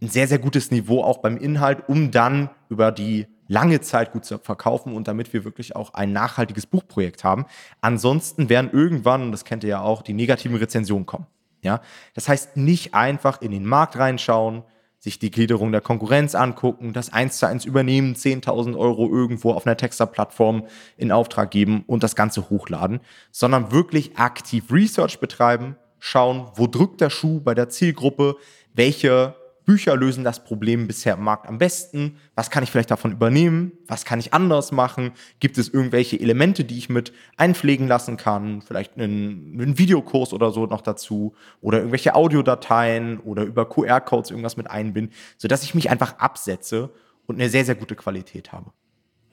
ein 0.00 0.09
sehr, 0.09 0.28
sehr 0.28 0.38
gutes 0.38 0.71
Niveau 0.71 1.02
auch 1.02 1.19
beim 1.19 1.38
Inhalt, 1.38 1.88
um 1.88 2.12
dann 2.12 2.50
über 2.69 2.93
die 2.93 3.26
lange 3.49 3.81
Zeit 3.81 4.12
gut 4.12 4.25
zu 4.25 4.38
verkaufen 4.38 4.93
und 4.95 5.09
damit 5.09 5.33
wir 5.33 5.45
wirklich 5.45 5.75
auch 5.75 5.95
ein 5.95 6.12
nachhaltiges 6.12 6.66
Buchprojekt 6.66 7.25
haben. 7.25 7.47
Ansonsten 7.81 8.49
werden 8.49 8.71
irgendwann, 8.73 9.23
und 9.23 9.33
das 9.33 9.45
kennt 9.45 9.64
ihr 9.64 9.71
ja 9.71 9.81
auch, 9.81 10.02
die 10.02 10.14
negativen 10.14 10.57
Rezensionen 10.57 11.07
kommen. 11.07 11.26
Ja? 11.63 11.81
Das 12.15 12.29
heißt, 12.29 12.57
nicht 12.57 12.95
einfach 12.95 13.41
in 13.43 13.51
den 13.51 13.67
Markt 13.67 13.97
reinschauen, 13.99 14.63
sich 14.99 15.19
die 15.19 15.31
Gliederung 15.31 15.73
der 15.73 15.81
Konkurrenz 15.81 16.35
angucken, 16.35 16.93
das 16.93 17.13
eins 17.13 17.39
zu 17.39 17.47
eins 17.47 17.65
übernehmen, 17.65 18.15
10.000 18.15 18.77
Euro 18.77 19.09
irgendwo 19.09 19.53
auf 19.53 19.67
einer 19.67 19.77
Texter-Plattform 19.77 20.67
in 20.97 21.13
Auftrag 21.13 21.51
geben 21.51 21.85
und 21.87 22.03
das 22.03 22.17
Ganze 22.17 22.51
hochladen, 22.51 23.01
sondern 23.31 23.71
wirklich 23.71 24.19
aktiv 24.19 24.65
Research 24.73 25.21
betreiben, 25.21 25.77
schauen, 25.99 26.49
wo 26.57 26.67
drückt 26.67 27.01
der 27.01 27.11
Schuh 27.11 27.41
bei 27.41 27.55
der 27.55 27.69
Zielgruppe, 27.69 28.37
welche 28.75 29.37
Bücher 29.66 29.96
lösen 29.96 30.25
das 30.25 30.44
Problem 30.44 30.87
bisher 30.87 31.14
im 31.14 31.25
Markt 31.25 31.49
am 31.49 31.58
besten? 31.58 32.16
Was 32.37 32.50
kann 32.50 32.62
ich 32.62 32.70
vielleicht 32.70 32.90
davon 32.90 33.12
übernehmen? 33.12 33.73
Was 33.88 34.04
kann 34.04 34.20
ich 34.20 34.32
anders 34.32 34.73
machen? 34.73 35.12
Gibt 35.40 35.58
es 35.58 35.68
irgendwelche 35.68 36.18
Elemente, 36.18 36.64
die 36.64 36.78
ich 36.78 36.88
mit 36.88 37.12
einpflegen 37.37 37.88
lassen 37.88 38.16
kann? 38.16 38.62
Vielleicht 38.62 38.96
einen, 38.96 39.61
einen 39.61 39.78
Videokurs 39.78 40.32
oder 40.32 40.52
so 40.52 40.66
noch 40.66 40.80
dazu 40.80 41.35
oder 41.61 41.78
irgendwelche 41.78 42.14
Audiodateien 42.14 43.18
oder 43.18 43.42
über 43.42 43.68
QR-Codes 43.68 44.30
irgendwas 44.30 44.56
mit 44.56 44.70
einbinden, 44.70 45.12
sodass 45.37 45.64
ich 45.64 45.75
mich 45.75 45.90
einfach 45.90 46.18
absetze 46.18 46.90
und 47.26 47.35
eine 47.35 47.50
sehr, 47.50 47.64
sehr 47.64 47.75
gute 47.75 47.96
Qualität 47.96 48.52
habe. 48.52 48.70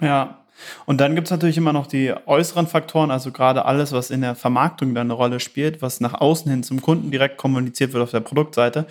Ja, 0.01 0.43
und 0.85 0.99
dann 1.01 1.15
gibt 1.15 1.27
es 1.27 1.31
natürlich 1.31 1.57
immer 1.57 1.73
noch 1.73 1.87
die 1.87 2.13
äußeren 2.25 2.67
Faktoren, 2.67 3.09
also 3.09 3.31
gerade 3.31 3.65
alles, 3.65 3.91
was 3.91 4.11
in 4.11 4.21
der 4.21 4.35
Vermarktung 4.35 4.93
dann 4.93 5.07
eine 5.07 5.13
Rolle 5.13 5.39
spielt, 5.39 5.81
was 5.81 5.99
nach 5.99 6.13
außen 6.13 6.49
hin 6.49 6.63
zum 6.63 6.81
Kunden 6.81 7.11
direkt 7.11 7.37
kommuniziert 7.37 7.93
wird 7.93 8.03
auf 8.03 8.11
der 8.11 8.19
Produktseite. 8.19 8.85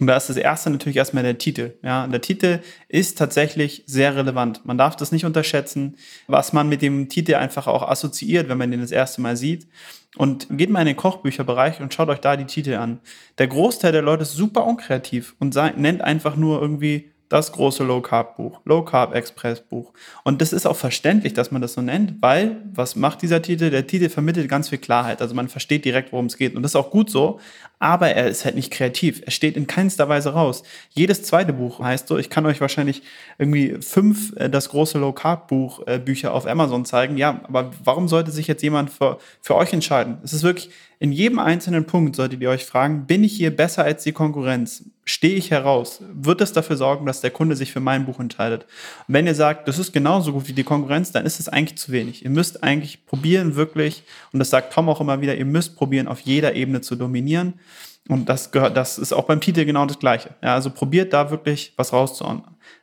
Und 0.00 0.08
da 0.08 0.16
ist 0.16 0.28
das 0.28 0.36
erste 0.36 0.70
natürlich 0.70 0.96
erstmal 0.96 1.22
der 1.22 1.38
Titel. 1.38 1.74
Ja, 1.82 2.06
der 2.06 2.20
Titel 2.20 2.60
ist 2.88 3.16
tatsächlich 3.16 3.84
sehr 3.86 4.16
relevant. 4.16 4.64
Man 4.64 4.76
darf 4.76 4.96
das 4.96 5.12
nicht 5.12 5.24
unterschätzen, 5.24 5.96
was 6.26 6.52
man 6.52 6.68
mit 6.68 6.82
dem 6.82 7.08
Titel 7.08 7.34
einfach 7.34 7.66
auch 7.66 7.88
assoziiert, 7.88 8.48
wenn 8.48 8.58
man 8.58 8.70
den 8.70 8.80
das 8.80 8.90
erste 8.90 9.20
Mal 9.20 9.36
sieht. 9.36 9.68
Und 10.16 10.46
geht 10.50 10.70
mal 10.70 10.80
in 10.80 10.86
den 10.86 10.96
Kochbücherbereich 10.96 11.80
und 11.80 11.92
schaut 11.92 12.08
euch 12.08 12.20
da 12.20 12.36
die 12.36 12.44
Titel 12.44 12.74
an. 12.74 13.00
Der 13.38 13.48
Großteil 13.48 13.92
der 13.92 14.02
Leute 14.02 14.22
ist 14.22 14.34
super 14.34 14.64
unkreativ 14.64 15.34
und 15.40 15.54
nennt 15.76 16.02
einfach 16.02 16.36
nur 16.36 16.60
irgendwie 16.60 17.10
das 17.28 17.50
große 17.50 17.82
Low 17.82 18.00
Carb 18.00 18.36
Buch, 18.36 18.60
Low 18.64 18.84
Carb 18.84 19.12
Express 19.12 19.60
Buch. 19.60 19.92
Und 20.22 20.40
das 20.40 20.52
ist 20.52 20.66
auch 20.66 20.76
verständlich, 20.76 21.34
dass 21.34 21.50
man 21.50 21.62
das 21.62 21.72
so 21.72 21.82
nennt, 21.82 22.20
weil 22.20 22.62
was 22.72 22.94
macht 22.94 23.22
dieser 23.22 23.42
Titel? 23.42 23.70
Der 23.70 23.86
Titel 23.86 24.08
vermittelt 24.08 24.48
ganz 24.48 24.68
viel 24.68 24.78
Klarheit. 24.78 25.20
Also 25.20 25.34
man 25.34 25.48
versteht 25.48 25.84
direkt, 25.84 26.12
worum 26.12 26.26
es 26.26 26.36
geht. 26.36 26.54
Und 26.54 26.62
das 26.62 26.72
ist 26.72 26.76
auch 26.76 26.90
gut 26.90 27.10
so. 27.10 27.40
Aber 27.84 28.08
er 28.08 28.28
ist 28.28 28.46
halt 28.46 28.54
nicht 28.54 28.70
kreativ. 28.70 29.20
Er 29.26 29.30
steht 29.30 29.58
in 29.58 29.66
keinster 29.66 30.08
Weise 30.08 30.30
raus. 30.30 30.62
Jedes 30.94 31.22
zweite 31.22 31.52
Buch 31.52 31.80
heißt 31.80 32.08
so, 32.08 32.16
ich 32.16 32.30
kann 32.30 32.46
euch 32.46 32.62
wahrscheinlich 32.62 33.02
irgendwie 33.36 33.76
fünf 33.82 34.34
äh, 34.36 34.48
das 34.48 34.70
große 34.70 34.98
Low 34.98 35.12
Carb 35.12 35.48
Buch 35.48 35.86
äh, 35.86 35.98
Bücher 35.98 36.32
auf 36.32 36.46
Amazon 36.46 36.86
zeigen. 36.86 37.18
Ja, 37.18 37.42
aber 37.46 37.72
warum 37.84 38.08
sollte 38.08 38.30
sich 38.30 38.46
jetzt 38.46 38.62
jemand 38.62 38.88
für, 38.88 39.18
für 39.42 39.54
euch 39.54 39.74
entscheiden? 39.74 40.16
Es 40.24 40.32
ist 40.32 40.44
wirklich 40.44 40.70
in 41.04 41.12
jedem 41.12 41.38
einzelnen 41.38 41.84
Punkt 41.84 42.16
solltet 42.16 42.40
ihr 42.40 42.48
euch 42.48 42.64
fragen, 42.64 43.06
bin 43.06 43.24
ich 43.24 43.34
hier 43.34 43.54
besser 43.54 43.84
als 43.84 44.04
die 44.04 44.12
Konkurrenz? 44.12 44.84
Stehe 45.04 45.34
ich 45.34 45.50
heraus? 45.50 46.00
Wird 46.14 46.40
es 46.40 46.54
dafür 46.54 46.78
sorgen, 46.78 47.04
dass 47.04 47.20
der 47.20 47.30
Kunde 47.30 47.56
sich 47.56 47.72
für 47.72 47.80
mein 47.80 48.06
Buch 48.06 48.20
entscheidet? 48.20 48.62
Und 49.06 49.12
wenn 49.12 49.26
ihr 49.26 49.34
sagt, 49.34 49.68
das 49.68 49.78
ist 49.78 49.92
genauso 49.92 50.32
gut 50.32 50.48
wie 50.48 50.54
die 50.54 50.64
Konkurrenz, 50.64 51.12
dann 51.12 51.26
ist 51.26 51.40
es 51.40 51.50
eigentlich 51.50 51.76
zu 51.76 51.92
wenig. 51.92 52.24
Ihr 52.24 52.30
müsst 52.30 52.62
eigentlich 52.62 53.04
probieren, 53.04 53.54
wirklich, 53.54 54.04
und 54.32 54.38
das 54.38 54.48
sagt 54.48 54.72
Tom 54.72 54.88
auch 54.88 55.02
immer 55.02 55.20
wieder, 55.20 55.36
ihr 55.36 55.44
müsst 55.44 55.76
probieren, 55.76 56.08
auf 56.08 56.20
jeder 56.20 56.54
Ebene 56.54 56.80
zu 56.80 56.96
dominieren. 56.96 57.54
Und 58.08 58.28
das 58.28 58.50
gehört, 58.50 58.76
das 58.76 58.98
ist 58.98 59.12
auch 59.12 59.24
beim 59.24 59.40
Titel 59.40 59.64
genau 59.64 59.86
das 59.86 59.98
Gleiche. 59.98 60.30
Ja, 60.42 60.54
also 60.54 60.70
probiert 60.70 61.12
da 61.12 61.30
wirklich 61.30 61.72
was 61.76 61.92
rauszuhauen. 61.92 62.42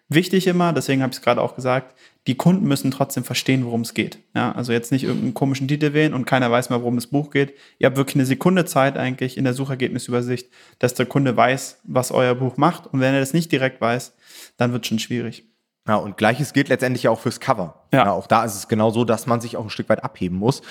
Wichtig 0.10 0.48
immer, 0.48 0.74
deswegen 0.74 1.04
habe 1.04 1.12
ich 1.12 1.18
es 1.18 1.24
gerade 1.24 1.42
auch 1.42 1.56
gesagt, 1.56 1.96
die 2.28 2.36
Kunden 2.36 2.68
müssen 2.68 2.92
trotzdem 2.92 3.24
verstehen, 3.24 3.66
worum 3.66 3.82
es 3.82 3.94
geht. 3.94 4.20
Ja, 4.36 4.52
also 4.52 4.74
jetzt 4.74 4.92
nicht 4.92 5.04
irgendeinen 5.04 5.34
komischen 5.34 5.68
Titel 5.68 5.94
wählen 5.94 6.14
und 6.14 6.26
keiner 6.26 6.52
weiß 6.52 6.70
mehr, 6.70 6.82
worum 6.82 6.96
das 6.96 7.08
Buch 7.08 7.30
geht. 7.32 7.54
Ihr 7.80 7.88
habt 7.88 7.98
wirklich 7.98 8.16
eine 8.16 8.26
Sekunde 8.26 8.66
Zeit 8.66 8.98
eigentlich 8.98 9.38
in 9.38 9.44
der 9.44 9.54
Suchergebnisübersicht, 9.54 10.50
dass 10.80 10.96
der 10.96 11.06
Kunde 11.06 11.38
weiß, 11.38 11.80
was 11.84 12.12
euer 12.12 12.36
Buch 12.36 12.58
macht. 12.58 12.88
Und 12.88 13.00
wenn 13.00 13.14
er 13.14 13.20
das 13.20 13.34
nicht 13.34 13.52
direkt 13.52 13.80
weiß, 13.80 14.14
dann 14.58 14.74
wird 14.74 14.84
es 14.84 14.90
schon 14.90 15.00
schwierig. 15.00 15.46
Ja, 15.88 15.96
und 15.96 16.18
gleiches 16.18 16.54
gilt 16.54 16.70
letztendlich 16.70 17.08
auch 17.08 17.20
fürs 17.20 17.40
Cover. 17.40 17.88
Ja. 17.92 18.06
ja. 18.06 18.12
Auch 18.12 18.28
da 18.28 18.44
ist 18.44 18.56
es 18.56 18.68
genau 18.68 18.92
so, 18.92 19.04
dass 19.04 19.26
man 19.26 19.42
sich 19.42 19.58
auch 19.58 19.64
ein 19.64 19.70
Stück 19.70 19.90
weit 19.90 20.04
abheben 20.04 20.38
muss. 20.38 20.62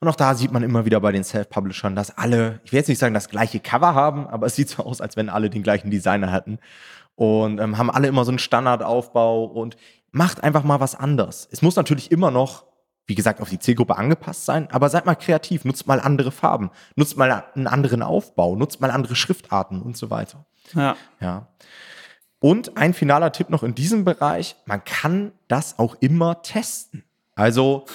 Und 0.00 0.08
auch 0.08 0.16
da 0.16 0.34
sieht 0.34 0.52
man 0.52 0.62
immer 0.62 0.84
wieder 0.84 1.00
bei 1.00 1.12
den 1.12 1.24
Self-Publishern, 1.24 1.96
dass 1.96 2.16
alle, 2.16 2.60
ich 2.64 2.72
will 2.72 2.78
jetzt 2.78 2.88
nicht 2.88 2.98
sagen, 2.98 3.14
das 3.14 3.30
gleiche 3.30 3.60
Cover 3.60 3.94
haben, 3.94 4.26
aber 4.26 4.46
es 4.46 4.56
sieht 4.56 4.68
so 4.68 4.84
aus, 4.84 5.00
als 5.00 5.16
wenn 5.16 5.28
alle 5.30 5.48
den 5.48 5.62
gleichen 5.62 5.90
Designer 5.90 6.30
hatten. 6.32 6.58
Und 7.14 7.60
ähm, 7.60 7.78
haben 7.78 7.90
alle 7.90 8.08
immer 8.08 8.26
so 8.26 8.30
einen 8.30 8.38
Standardaufbau 8.38 9.44
und 9.44 9.76
macht 10.10 10.44
einfach 10.44 10.64
mal 10.64 10.80
was 10.80 10.94
anders. 10.94 11.48
Es 11.50 11.62
muss 11.62 11.76
natürlich 11.76 12.12
immer 12.12 12.30
noch, 12.30 12.64
wie 13.06 13.14
gesagt, 13.14 13.40
auf 13.40 13.48
die 13.48 13.58
Zielgruppe 13.58 13.96
angepasst 13.96 14.44
sein, 14.44 14.68
aber 14.70 14.90
seid 14.90 15.06
mal 15.06 15.14
kreativ, 15.14 15.64
nutzt 15.64 15.86
mal 15.86 16.00
andere 16.00 16.30
Farben, 16.30 16.70
nutzt 16.94 17.16
mal 17.16 17.44
einen 17.54 17.66
anderen 17.66 18.02
Aufbau, 18.02 18.54
nutzt 18.54 18.82
mal 18.82 18.90
andere 18.90 19.16
Schriftarten 19.16 19.80
und 19.80 19.96
so 19.96 20.10
weiter. 20.10 20.44
Ja. 20.74 20.96
Ja. 21.20 21.48
Und 22.38 22.76
ein 22.76 22.92
finaler 22.92 23.32
Tipp 23.32 23.48
noch 23.48 23.62
in 23.62 23.74
diesem 23.74 24.04
Bereich, 24.04 24.56
man 24.66 24.84
kann 24.84 25.32
das 25.48 25.78
auch 25.78 25.96
immer 26.00 26.42
testen. 26.42 27.04
Also 27.34 27.86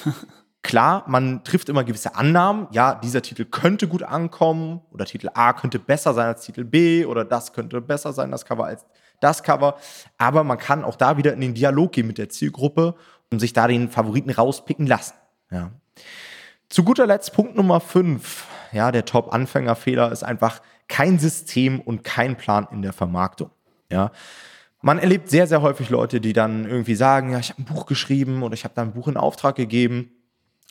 klar, 0.63 1.03
man 1.07 1.43
trifft 1.43 1.69
immer 1.69 1.83
gewisse 1.83 2.15
Annahmen. 2.15 2.67
Ja, 2.71 2.95
dieser 2.95 3.21
Titel 3.21 3.45
könnte 3.45 3.87
gut 3.87 4.03
ankommen 4.03 4.81
oder 4.91 5.05
Titel 5.05 5.29
A 5.33 5.53
könnte 5.53 5.79
besser 5.79 6.13
sein 6.13 6.27
als 6.27 6.45
Titel 6.45 6.63
B 6.63 7.05
oder 7.05 7.25
das 7.25 7.53
könnte 7.53 7.81
besser 7.81 8.13
sein, 8.13 8.31
das 8.31 8.45
Cover 8.45 8.65
als 8.65 8.85
das 9.19 9.43
Cover. 9.43 9.77
Aber 10.17 10.43
man 10.43 10.57
kann 10.57 10.83
auch 10.83 10.95
da 10.95 11.17
wieder 11.17 11.33
in 11.33 11.41
den 11.41 11.53
Dialog 11.53 11.93
gehen 11.93 12.07
mit 12.07 12.17
der 12.17 12.29
Zielgruppe 12.29 12.95
und 13.31 13.39
sich 13.39 13.53
da 13.53 13.67
den 13.67 13.89
Favoriten 13.89 14.31
rauspicken 14.31 14.87
lassen. 14.87 15.13
Ja. 15.51 15.71
Zu 16.69 16.83
guter 16.83 17.05
Letzt 17.05 17.33
Punkt 17.33 17.55
Nummer 17.55 17.79
5. 17.79 18.47
Ja, 18.71 18.91
der 18.91 19.05
Top-Anfängerfehler 19.05 20.11
ist 20.11 20.23
einfach 20.23 20.61
kein 20.87 21.19
System 21.19 21.79
und 21.81 22.03
kein 22.03 22.37
Plan 22.37 22.67
in 22.71 22.81
der 22.81 22.93
Vermarktung. 22.93 23.51
Ja. 23.89 24.11
Man 24.81 24.97
erlebt 24.97 25.29
sehr, 25.29 25.47
sehr 25.47 25.61
häufig 25.61 25.89
Leute, 25.89 26.21
die 26.21 26.33
dann 26.33 26.65
irgendwie 26.65 26.95
sagen, 26.95 27.31
ja, 27.31 27.39
ich 27.39 27.51
habe 27.51 27.61
ein 27.61 27.65
Buch 27.65 27.85
geschrieben 27.85 28.41
oder 28.41 28.53
ich 28.53 28.63
habe 28.63 28.73
da 28.73 28.81
ein 28.81 28.93
Buch 28.93 29.07
in 29.07 29.17
Auftrag 29.17 29.55
gegeben 29.55 30.11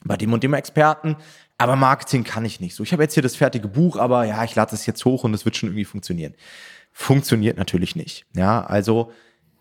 bei 0.04 0.16
dem 0.16 0.32
und 0.32 0.42
dem 0.42 0.54
Experten, 0.54 1.16
aber 1.58 1.76
Marketing 1.76 2.24
kann 2.24 2.44
ich 2.44 2.60
nicht 2.60 2.74
so. 2.74 2.82
Ich 2.82 2.92
habe 2.92 3.02
jetzt 3.02 3.14
hier 3.14 3.22
das 3.22 3.36
fertige 3.36 3.68
Buch, 3.68 3.96
aber 3.96 4.24
ja, 4.24 4.42
ich 4.44 4.54
lade 4.54 4.74
es 4.74 4.86
jetzt 4.86 5.04
hoch 5.04 5.24
und 5.24 5.34
es 5.34 5.44
wird 5.44 5.56
schon 5.56 5.68
irgendwie 5.68 5.84
funktionieren 5.84 6.34
funktioniert 6.92 7.56
natürlich 7.56 7.96
nicht. 7.96 8.26
Ja, 8.34 8.62
also 8.64 9.12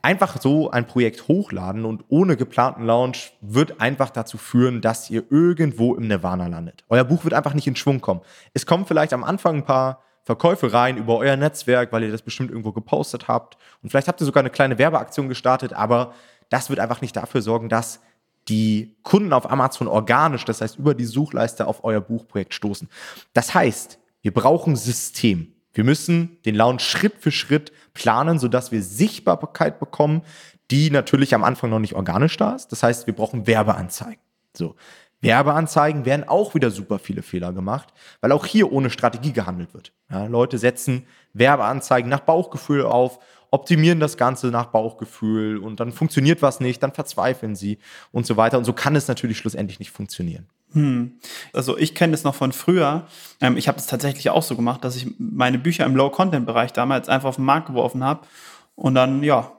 einfach 0.01 0.41
so 0.41 0.71
ein 0.71 0.87
Projekt 0.87 1.27
hochladen 1.27 1.85
und 1.85 2.05
ohne 2.09 2.37
geplanten 2.37 2.85
Launch 2.85 3.33
wird 3.41 3.81
einfach 3.81 4.09
dazu 4.09 4.37
führen, 4.37 4.81
dass 4.81 5.09
ihr 5.09 5.23
irgendwo 5.29 5.95
im 5.95 6.07
Nirvana 6.07 6.47
landet. 6.47 6.83
Euer 6.89 7.03
Buch 7.03 7.23
wird 7.23 7.33
einfach 7.33 7.53
nicht 7.53 7.67
in 7.67 7.75
Schwung 7.75 8.01
kommen. 8.01 8.21
Es 8.53 8.65
kommen 8.65 8.85
vielleicht 8.85 9.13
am 9.13 9.23
Anfang 9.23 9.57
ein 9.57 9.65
paar 9.65 10.03
Verkäufe 10.23 10.73
rein 10.73 10.97
über 10.97 11.17
euer 11.17 11.35
Netzwerk, 11.35 11.91
weil 11.91 12.03
ihr 12.03 12.11
das 12.11 12.21
bestimmt 12.21 12.51
irgendwo 12.51 12.71
gepostet 12.71 13.27
habt. 13.27 13.57
Und 13.81 13.89
vielleicht 13.89 14.07
habt 14.07 14.21
ihr 14.21 14.25
sogar 14.25 14.41
eine 14.41 14.51
kleine 14.51 14.77
Werbeaktion 14.77 15.27
gestartet, 15.27 15.73
aber 15.73 16.13
das 16.49 16.69
wird 16.69 16.79
einfach 16.79 17.01
nicht 17.01 17.15
dafür 17.15 17.41
sorgen, 17.41 17.67
dass 17.67 17.99
die 18.49 18.97
Kunden 19.03 19.31
auf 19.31 19.49
Amazon 19.49 19.87
organisch, 19.87 20.43
das 20.45 20.61
heißt 20.61 20.79
über 20.79 20.95
die 20.95 21.05
Suchleiste 21.05 21.67
auf 21.67 21.83
euer 21.83 22.01
Buchprojekt 22.01 22.53
stoßen. 22.53 22.89
Das 23.33 23.53
heißt, 23.53 23.99
wir 24.21 24.33
brauchen 24.33 24.75
System. 24.75 25.53
Wir 25.71 25.83
müssen 25.83 26.37
den 26.45 26.55
Launch 26.55 26.81
Schritt 26.81 27.13
für 27.19 27.31
Schritt 27.31 27.71
planen, 27.93 28.39
sodass 28.39 28.71
wir 28.71 28.81
Sichtbarkeit 28.81 29.79
bekommen, 29.79 30.23
die 30.71 30.89
natürlich 30.89 31.33
am 31.35 31.43
Anfang 31.43 31.69
noch 31.69 31.79
nicht 31.79 31.95
organisch 31.95 32.37
da 32.37 32.55
ist. 32.55 32.71
Das 32.71 32.83
heißt, 32.83 33.07
wir 33.07 33.15
brauchen 33.15 33.47
Werbeanzeigen. 33.47 34.21
So. 34.55 34.75
Werbeanzeigen 35.21 36.05
werden 36.05 36.27
auch 36.27 36.55
wieder 36.55 36.71
super 36.71 36.97
viele 36.97 37.21
Fehler 37.21 37.51
gemacht, 37.51 37.93
weil 38.21 38.31
auch 38.31 38.45
hier 38.45 38.71
ohne 38.71 38.89
Strategie 38.89 39.33
gehandelt 39.33 39.73
wird. 39.73 39.91
Ja, 40.09 40.25
Leute 40.25 40.57
setzen 40.57 41.05
Werbeanzeigen 41.33 42.09
nach 42.09 42.21
Bauchgefühl 42.21 42.83
auf, 42.83 43.19
optimieren 43.51 43.99
das 43.99 44.17
Ganze 44.17 44.47
nach 44.47 44.67
Bauchgefühl 44.67 45.57
und 45.57 45.79
dann 45.79 45.91
funktioniert 45.91 46.41
was 46.41 46.59
nicht, 46.59 46.83
dann 46.83 46.93
verzweifeln 46.93 47.55
sie 47.55 47.79
und 48.11 48.25
so 48.25 48.37
weiter. 48.37 48.57
Und 48.57 48.65
so 48.65 48.73
kann 48.73 48.95
es 48.95 49.07
natürlich 49.07 49.37
schlussendlich 49.37 49.79
nicht 49.79 49.91
funktionieren. 49.91 50.47
Hm. 50.73 51.13
Also 51.51 51.77
ich 51.77 51.95
kenne 51.95 52.11
das 52.11 52.23
noch 52.23 52.35
von 52.35 52.51
früher. 52.51 53.07
Ähm, 53.41 53.57
ich 53.57 53.67
habe 53.67 53.77
das 53.77 53.87
tatsächlich 53.87 54.29
auch 54.29 54.43
so 54.43 54.55
gemacht, 54.55 54.83
dass 54.83 54.95
ich 54.95 55.07
meine 55.17 55.57
Bücher 55.57 55.85
im 55.85 55.95
Low-Content-Bereich 55.95 56.73
damals 56.73 57.09
einfach 57.09 57.29
auf 57.29 57.37
den 57.37 57.45
Markt 57.45 57.67
geworfen 57.67 58.03
habe 58.03 58.27
und 58.75 58.93
dann, 58.93 59.23
ja, 59.23 59.51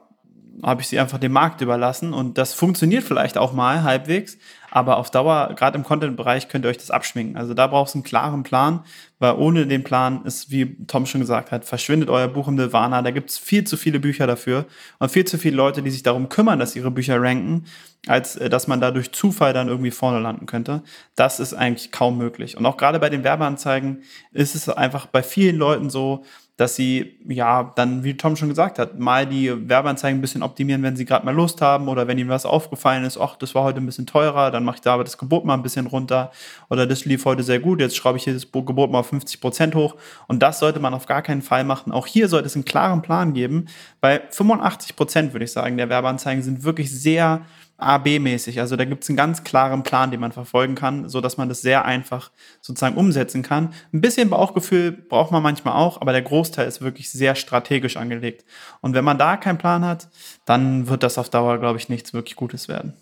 habe 0.63 0.81
ich 0.81 0.87
sie 0.87 0.99
einfach 0.99 1.17
dem 1.17 1.31
Markt 1.31 1.61
überlassen 1.61 2.13
und 2.13 2.37
das 2.37 2.53
funktioniert 2.53 3.03
vielleicht 3.03 3.37
auch 3.37 3.53
mal 3.53 3.83
halbwegs, 3.83 4.37
aber 4.71 4.97
auf 4.97 5.11
Dauer, 5.11 5.53
gerade 5.55 5.77
im 5.77 5.83
Content-Bereich, 5.83 6.47
könnt 6.47 6.65
ihr 6.65 6.69
euch 6.69 6.77
das 6.77 6.91
abschminken. 6.91 7.35
Also 7.35 7.53
da 7.53 7.67
braucht 7.67 7.89
es 7.89 7.95
einen 7.95 8.05
klaren 8.05 8.43
Plan, 8.43 8.85
weil 9.19 9.35
ohne 9.35 9.67
den 9.67 9.83
Plan 9.83 10.23
ist, 10.23 10.49
wie 10.49 10.77
Tom 10.87 11.05
schon 11.05 11.19
gesagt 11.19 11.51
hat, 11.51 11.65
verschwindet 11.65 12.09
euer 12.09 12.29
Buch 12.29 12.47
im 12.47 12.55
Nirvana. 12.55 13.01
Da 13.01 13.11
gibt 13.11 13.29
es 13.29 13.37
viel 13.37 13.65
zu 13.65 13.75
viele 13.75 13.99
Bücher 13.99 14.27
dafür 14.27 14.65
und 14.97 15.11
viel 15.11 15.25
zu 15.25 15.37
viele 15.37 15.57
Leute, 15.57 15.83
die 15.83 15.91
sich 15.91 16.03
darum 16.03 16.29
kümmern, 16.29 16.57
dass 16.57 16.77
ihre 16.77 16.89
Bücher 16.89 17.21
ranken, 17.21 17.65
als 18.07 18.37
äh, 18.37 18.49
dass 18.49 18.67
man 18.67 18.79
da 18.79 18.91
durch 18.91 19.11
Zufall 19.11 19.51
dann 19.51 19.67
irgendwie 19.67 19.91
vorne 19.91 20.19
landen 20.19 20.45
könnte. 20.45 20.83
Das 21.17 21.41
ist 21.41 21.53
eigentlich 21.53 21.91
kaum 21.91 22.17
möglich. 22.17 22.55
Und 22.55 22.65
auch 22.65 22.77
gerade 22.77 22.99
bei 22.99 23.09
den 23.09 23.25
Werbeanzeigen 23.25 24.03
ist 24.31 24.55
es 24.55 24.69
einfach 24.69 25.05
bei 25.05 25.21
vielen 25.21 25.57
Leuten 25.57 25.89
so, 25.89 26.23
dass 26.57 26.75
sie, 26.75 27.17
ja, 27.27 27.71
dann, 27.75 28.03
wie 28.03 28.15
Tom 28.15 28.35
schon 28.35 28.49
gesagt 28.49 28.77
hat, 28.77 28.99
mal 28.99 29.25
die 29.25 29.69
Werbeanzeigen 29.69 30.19
ein 30.19 30.21
bisschen 30.21 30.43
optimieren, 30.43 30.83
wenn 30.83 30.95
sie 30.95 31.05
gerade 31.05 31.25
mal 31.25 31.33
Lust 31.33 31.61
haben 31.61 31.87
oder 31.87 32.07
wenn 32.07 32.17
ihnen 32.17 32.29
was 32.29 32.45
aufgefallen 32.45 33.03
ist, 33.03 33.17
ach, 33.17 33.35
das 33.35 33.55
war 33.55 33.63
heute 33.63 33.79
ein 33.79 33.85
bisschen 33.85 34.05
teurer, 34.05 34.51
dann 34.51 34.63
mache 34.63 34.75
ich 34.75 34.81
da 34.81 34.93
aber 34.93 35.03
das 35.03 35.17
Gebot 35.17 35.43
mal 35.43 35.55
ein 35.55 35.63
bisschen 35.63 35.87
runter 35.87 36.31
oder 36.69 36.85
das 36.85 37.05
lief 37.05 37.25
heute 37.25 37.43
sehr 37.43 37.59
gut, 37.59 37.79
jetzt 37.79 37.95
schraube 37.95 38.17
ich 38.17 38.25
hier 38.25 38.33
das 38.33 38.51
Gebot 38.51 38.91
mal 38.91 38.99
auf 38.99 39.07
50 39.07 39.41
Prozent 39.41 39.75
hoch 39.75 39.95
und 40.27 40.43
das 40.43 40.59
sollte 40.59 40.79
man 40.79 40.93
auf 40.93 41.07
gar 41.07 41.21
keinen 41.21 41.41
Fall 41.41 41.63
machen. 41.63 41.91
Auch 41.91 42.05
hier 42.05 42.27
sollte 42.27 42.47
es 42.47 42.55
einen 42.55 42.65
klaren 42.65 43.01
Plan 43.01 43.33
geben. 43.33 43.65
Bei 43.99 44.21
85 44.29 44.95
Prozent, 44.95 45.33
würde 45.33 45.45
ich 45.45 45.51
sagen, 45.51 45.77
der 45.77 45.89
Werbeanzeigen 45.89 46.43
sind 46.43 46.63
wirklich 46.63 46.91
sehr 46.91 47.41
A-B-mäßig. 47.81 48.59
Also 48.59 48.75
da 48.75 48.85
gibt 48.85 49.03
es 49.03 49.09
einen 49.09 49.17
ganz 49.17 49.43
klaren 49.43 49.83
Plan, 49.83 50.11
den 50.11 50.19
man 50.19 50.31
verfolgen 50.31 50.75
kann, 50.75 51.09
so 51.09 51.21
dass 51.21 51.37
man 51.37 51.49
das 51.49 51.61
sehr 51.61 51.85
einfach 51.85 52.31
sozusagen 52.61 52.95
umsetzen 52.95 53.43
kann. 53.43 53.73
Ein 53.93 54.01
bisschen 54.01 54.29
Bauchgefühl 54.29 54.91
braucht 54.91 55.31
man 55.31 55.43
manchmal 55.43 55.73
auch, 55.73 55.99
aber 56.01 56.11
der 56.11 56.21
Großteil 56.21 56.67
ist 56.67 56.81
wirklich 56.81 57.11
sehr 57.11 57.35
strategisch 57.35 57.97
angelegt. 57.97 58.45
Und 58.81 58.93
wenn 58.93 59.05
man 59.05 59.17
da 59.17 59.37
keinen 59.37 59.57
Plan 59.57 59.85
hat, 59.85 60.09
dann 60.45 60.87
wird 60.87 61.03
das 61.03 61.17
auf 61.17 61.29
Dauer, 61.29 61.57
glaube 61.57 61.79
ich, 61.79 61.89
nichts 61.89 62.13
wirklich 62.13 62.35
Gutes 62.35 62.67
werden. 62.67 62.93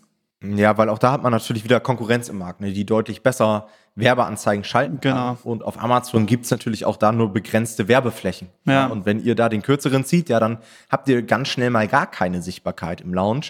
Ja, 0.42 0.78
weil 0.78 0.88
auch 0.88 0.98
da 0.98 1.12
hat 1.12 1.22
man 1.22 1.32
natürlich 1.32 1.64
wieder 1.64 1.80
Konkurrenz 1.80 2.30
im 2.30 2.38
Markt, 2.38 2.62
ne, 2.62 2.72
die 2.72 2.86
deutlich 2.86 3.22
besser 3.22 3.68
Werbeanzeigen 3.94 4.64
schalten 4.64 4.98
kann. 5.00 5.12
Genau. 5.12 5.38
Und 5.44 5.62
auf 5.62 5.82
Amazon 5.82 6.24
gibt 6.24 6.46
es 6.46 6.50
natürlich 6.50 6.86
auch 6.86 6.96
da 6.96 7.12
nur 7.12 7.30
begrenzte 7.30 7.88
Werbeflächen. 7.88 8.48
Ja. 8.64 8.86
Und 8.86 9.04
wenn 9.04 9.22
ihr 9.22 9.34
da 9.34 9.50
den 9.50 9.60
kürzeren 9.60 10.04
zieht, 10.06 10.30
ja, 10.30 10.40
dann 10.40 10.58
habt 10.88 11.08
ihr 11.08 11.22
ganz 11.22 11.48
schnell 11.48 11.68
mal 11.68 11.86
gar 11.88 12.06
keine 12.06 12.40
Sichtbarkeit 12.40 13.02
im 13.02 13.12
Lounge. 13.12 13.48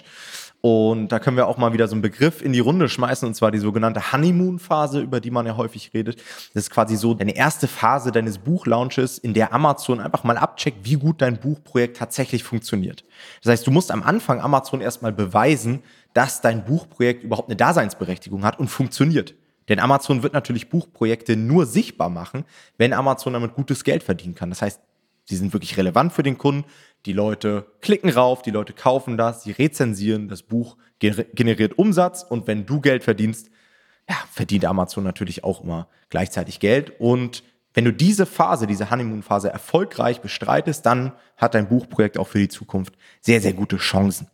Und 0.61 1.07
da 1.11 1.17
können 1.17 1.37
wir 1.37 1.47
auch 1.47 1.57
mal 1.57 1.73
wieder 1.73 1.87
so 1.87 1.95
einen 1.95 2.03
Begriff 2.03 2.41
in 2.41 2.53
die 2.53 2.59
Runde 2.59 2.87
schmeißen, 2.87 3.27
und 3.27 3.33
zwar 3.33 3.49
die 3.49 3.57
sogenannte 3.57 4.11
Honeymoon-Phase, 4.11 5.01
über 5.01 5.19
die 5.19 5.31
man 5.31 5.47
ja 5.47 5.57
häufig 5.57 5.91
redet. 5.95 6.17
Das 6.53 6.63
ist 6.63 6.69
quasi 6.69 6.95
so 6.95 7.15
deine 7.15 7.35
erste 7.35 7.67
Phase 7.67 8.11
deines 8.11 8.37
Buchlaunches, 8.37 9.17
in 9.17 9.33
der 9.33 9.53
Amazon 9.53 9.99
einfach 9.99 10.23
mal 10.23 10.37
abcheckt, 10.37 10.85
wie 10.85 10.97
gut 10.97 11.21
dein 11.23 11.39
Buchprojekt 11.39 11.97
tatsächlich 11.97 12.43
funktioniert. 12.43 13.03
Das 13.41 13.51
heißt, 13.51 13.65
du 13.65 13.71
musst 13.71 13.89
am 13.91 14.03
Anfang 14.03 14.39
Amazon 14.39 14.81
erstmal 14.81 15.11
beweisen, 15.11 15.81
dass 16.13 16.41
dein 16.41 16.63
Buchprojekt 16.63 17.23
überhaupt 17.23 17.49
eine 17.49 17.55
Daseinsberechtigung 17.55 18.45
hat 18.45 18.59
und 18.59 18.67
funktioniert. 18.67 19.33
Denn 19.67 19.79
Amazon 19.79 20.21
wird 20.21 20.33
natürlich 20.33 20.69
Buchprojekte 20.69 21.37
nur 21.37 21.65
sichtbar 21.65 22.09
machen, 22.09 22.45
wenn 22.77 22.93
Amazon 22.93 23.33
damit 23.33 23.55
gutes 23.55 23.83
Geld 23.83 24.03
verdienen 24.03 24.35
kann. 24.35 24.49
Das 24.49 24.61
heißt, 24.61 24.79
sie 25.25 25.35
sind 25.35 25.53
wirklich 25.53 25.77
relevant 25.77 26.13
für 26.13 26.23
den 26.23 26.37
Kunden, 26.37 26.65
die 27.05 27.13
Leute 27.13 27.65
klicken 27.81 28.09
rauf, 28.09 28.41
die 28.41 28.51
Leute 28.51 28.73
kaufen 28.73 29.17
das, 29.17 29.43
sie 29.43 29.51
rezensieren, 29.51 30.27
das 30.27 30.43
Buch 30.43 30.77
generiert 30.99 31.77
Umsatz 31.77 32.23
und 32.23 32.47
wenn 32.47 32.65
du 32.65 32.79
Geld 32.79 33.03
verdienst, 33.03 33.49
ja, 34.09 34.15
verdient 34.31 34.65
Amazon 34.65 35.03
natürlich 35.03 35.43
auch 35.43 35.63
immer 35.63 35.87
gleichzeitig 36.09 36.59
Geld. 36.59 36.99
Und 36.99 37.43
wenn 37.73 37.85
du 37.85 37.93
diese 37.93 38.25
Phase, 38.25 38.67
diese 38.67 38.91
Honeymoon-Phase 38.91 39.49
erfolgreich 39.49 40.21
bestreitest, 40.21 40.85
dann 40.85 41.13
hat 41.37 41.55
dein 41.55 41.69
Buchprojekt 41.69 42.17
auch 42.17 42.27
für 42.27 42.39
die 42.39 42.49
Zukunft 42.49 42.95
sehr, 43.21 43.41
sehr 43.41 43.53
gute 43.53 43.77
Chancen. 43.77 44.27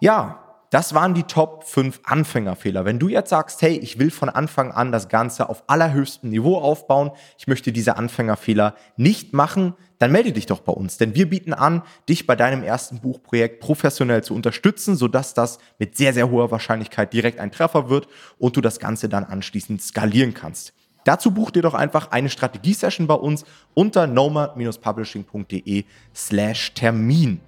Ja, 0.00 0.38
das 0.70 0.94
waren 0.94 1.12
die 1.12 1.24
Top 1.24 1.64
5 1.64 2.00
Anfängerfehler. 2.04 2.84
Wenn 2.86 2.98
du 2.98 3.08
jetzt 3.08 3.28
sagst, 3.28 3.60
hey, 3.60 3.76
ich 3.76 3.98
will 3.98 4.10
von 4.10 4.30
Anfang 4.30 4.72
an 4.72 4.90
das 4.90 5.08
Ganze 5.08 5.48
auf 5.50 5.64
allerhöchstem 5.66 6.30
Niveau 6.30 6.56
aufbauen, 6.56 7.10
ich 7.36 7.46
möchte 7.46 7.72
diese 7.72 7.96
Anfängerfehler 7.96 8.74
nicht 8.96 9.34
machen, 9.34 9.74
dann 10.02 10.10
melde 10.10 10.32
dich 10.32 10.46
doch 10.46 10.60
bei 10.60 10.72
uns, 10.72 10.98
denn 10.98 11.14
wir 11.14 11.30
bieten 11.30 11.54
an, 11.54 11.82
dich 12.08 12.26
bei 12.26 12.34
deinem 12.34 12.64
ersten 12.64 12.98
Buchprojekt 12.98 13.60
professionell 13.60 14.24
zu 14.24 14.34
unterstützen, 14.34 14.96
sodass 14.96 15.32
das 15.32 15.60
mit 15.78 15.96
sehr, 15.96 16.12
sehr 16.12 16.28
hoher 16.28 16.50
Wahrscheinlichkeit 16.50 17.12
direkt 17.12 17.38
ein 17.38 17.52
Treffer 17.52 17.88
wird 17.88 18.08
und 18.36 18.56
du 18.56 18.60
das 18.60 18.80
Ganze 18.80 19.08
dann 19.08 19.22
anschließend 19.22 19.80
skalieren 19.80 20.34
kannst. 20.34 20.72
Dazu 21.04 21.30
buch 21.30 21.52
dir 21.52 21.62
doch 21.62 21.74
einfach 21.74 22.10
eine 22.10 22.30
Strategiesession 22.30 23.06
bei 23.06 23.14
uns 23.14 23.44
unter 23.74 24.08
nomad-publishing.de 24.08 25.84
slash 26.14 26.74
Termin. 26.74 27.40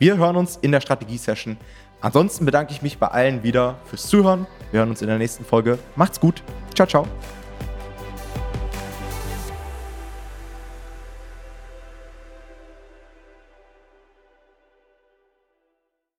Wir 0.00 0.16
hören 0.16 0.34
uns 0.34 0.58
in 0.60 0.72
der 0.72 0.80
Strategiesession. 0.80 1.56
Ansonsten 2.00 2.44
bedanke 2.44 2.72
ich 2.72 2.82
mich 2.82 2.98
bei 2.98 3.06
allen 3.06 3.44
wieder 3.44 3.78
fürs 3.84 4.08
Zuhören. 4.08 4.48
Wir 4.72 4.80
hören 4.80 4.90
uns 4.90 5.00
in 5.00 5.08
der 5.08 5.18
nächsten 5.18 5.44
Folge. 5.44 5.78
Macht's 5.94 6.18
gut. 6.18 6.42
Ciao, 6.74 6.88
ciao. 6.88 7.06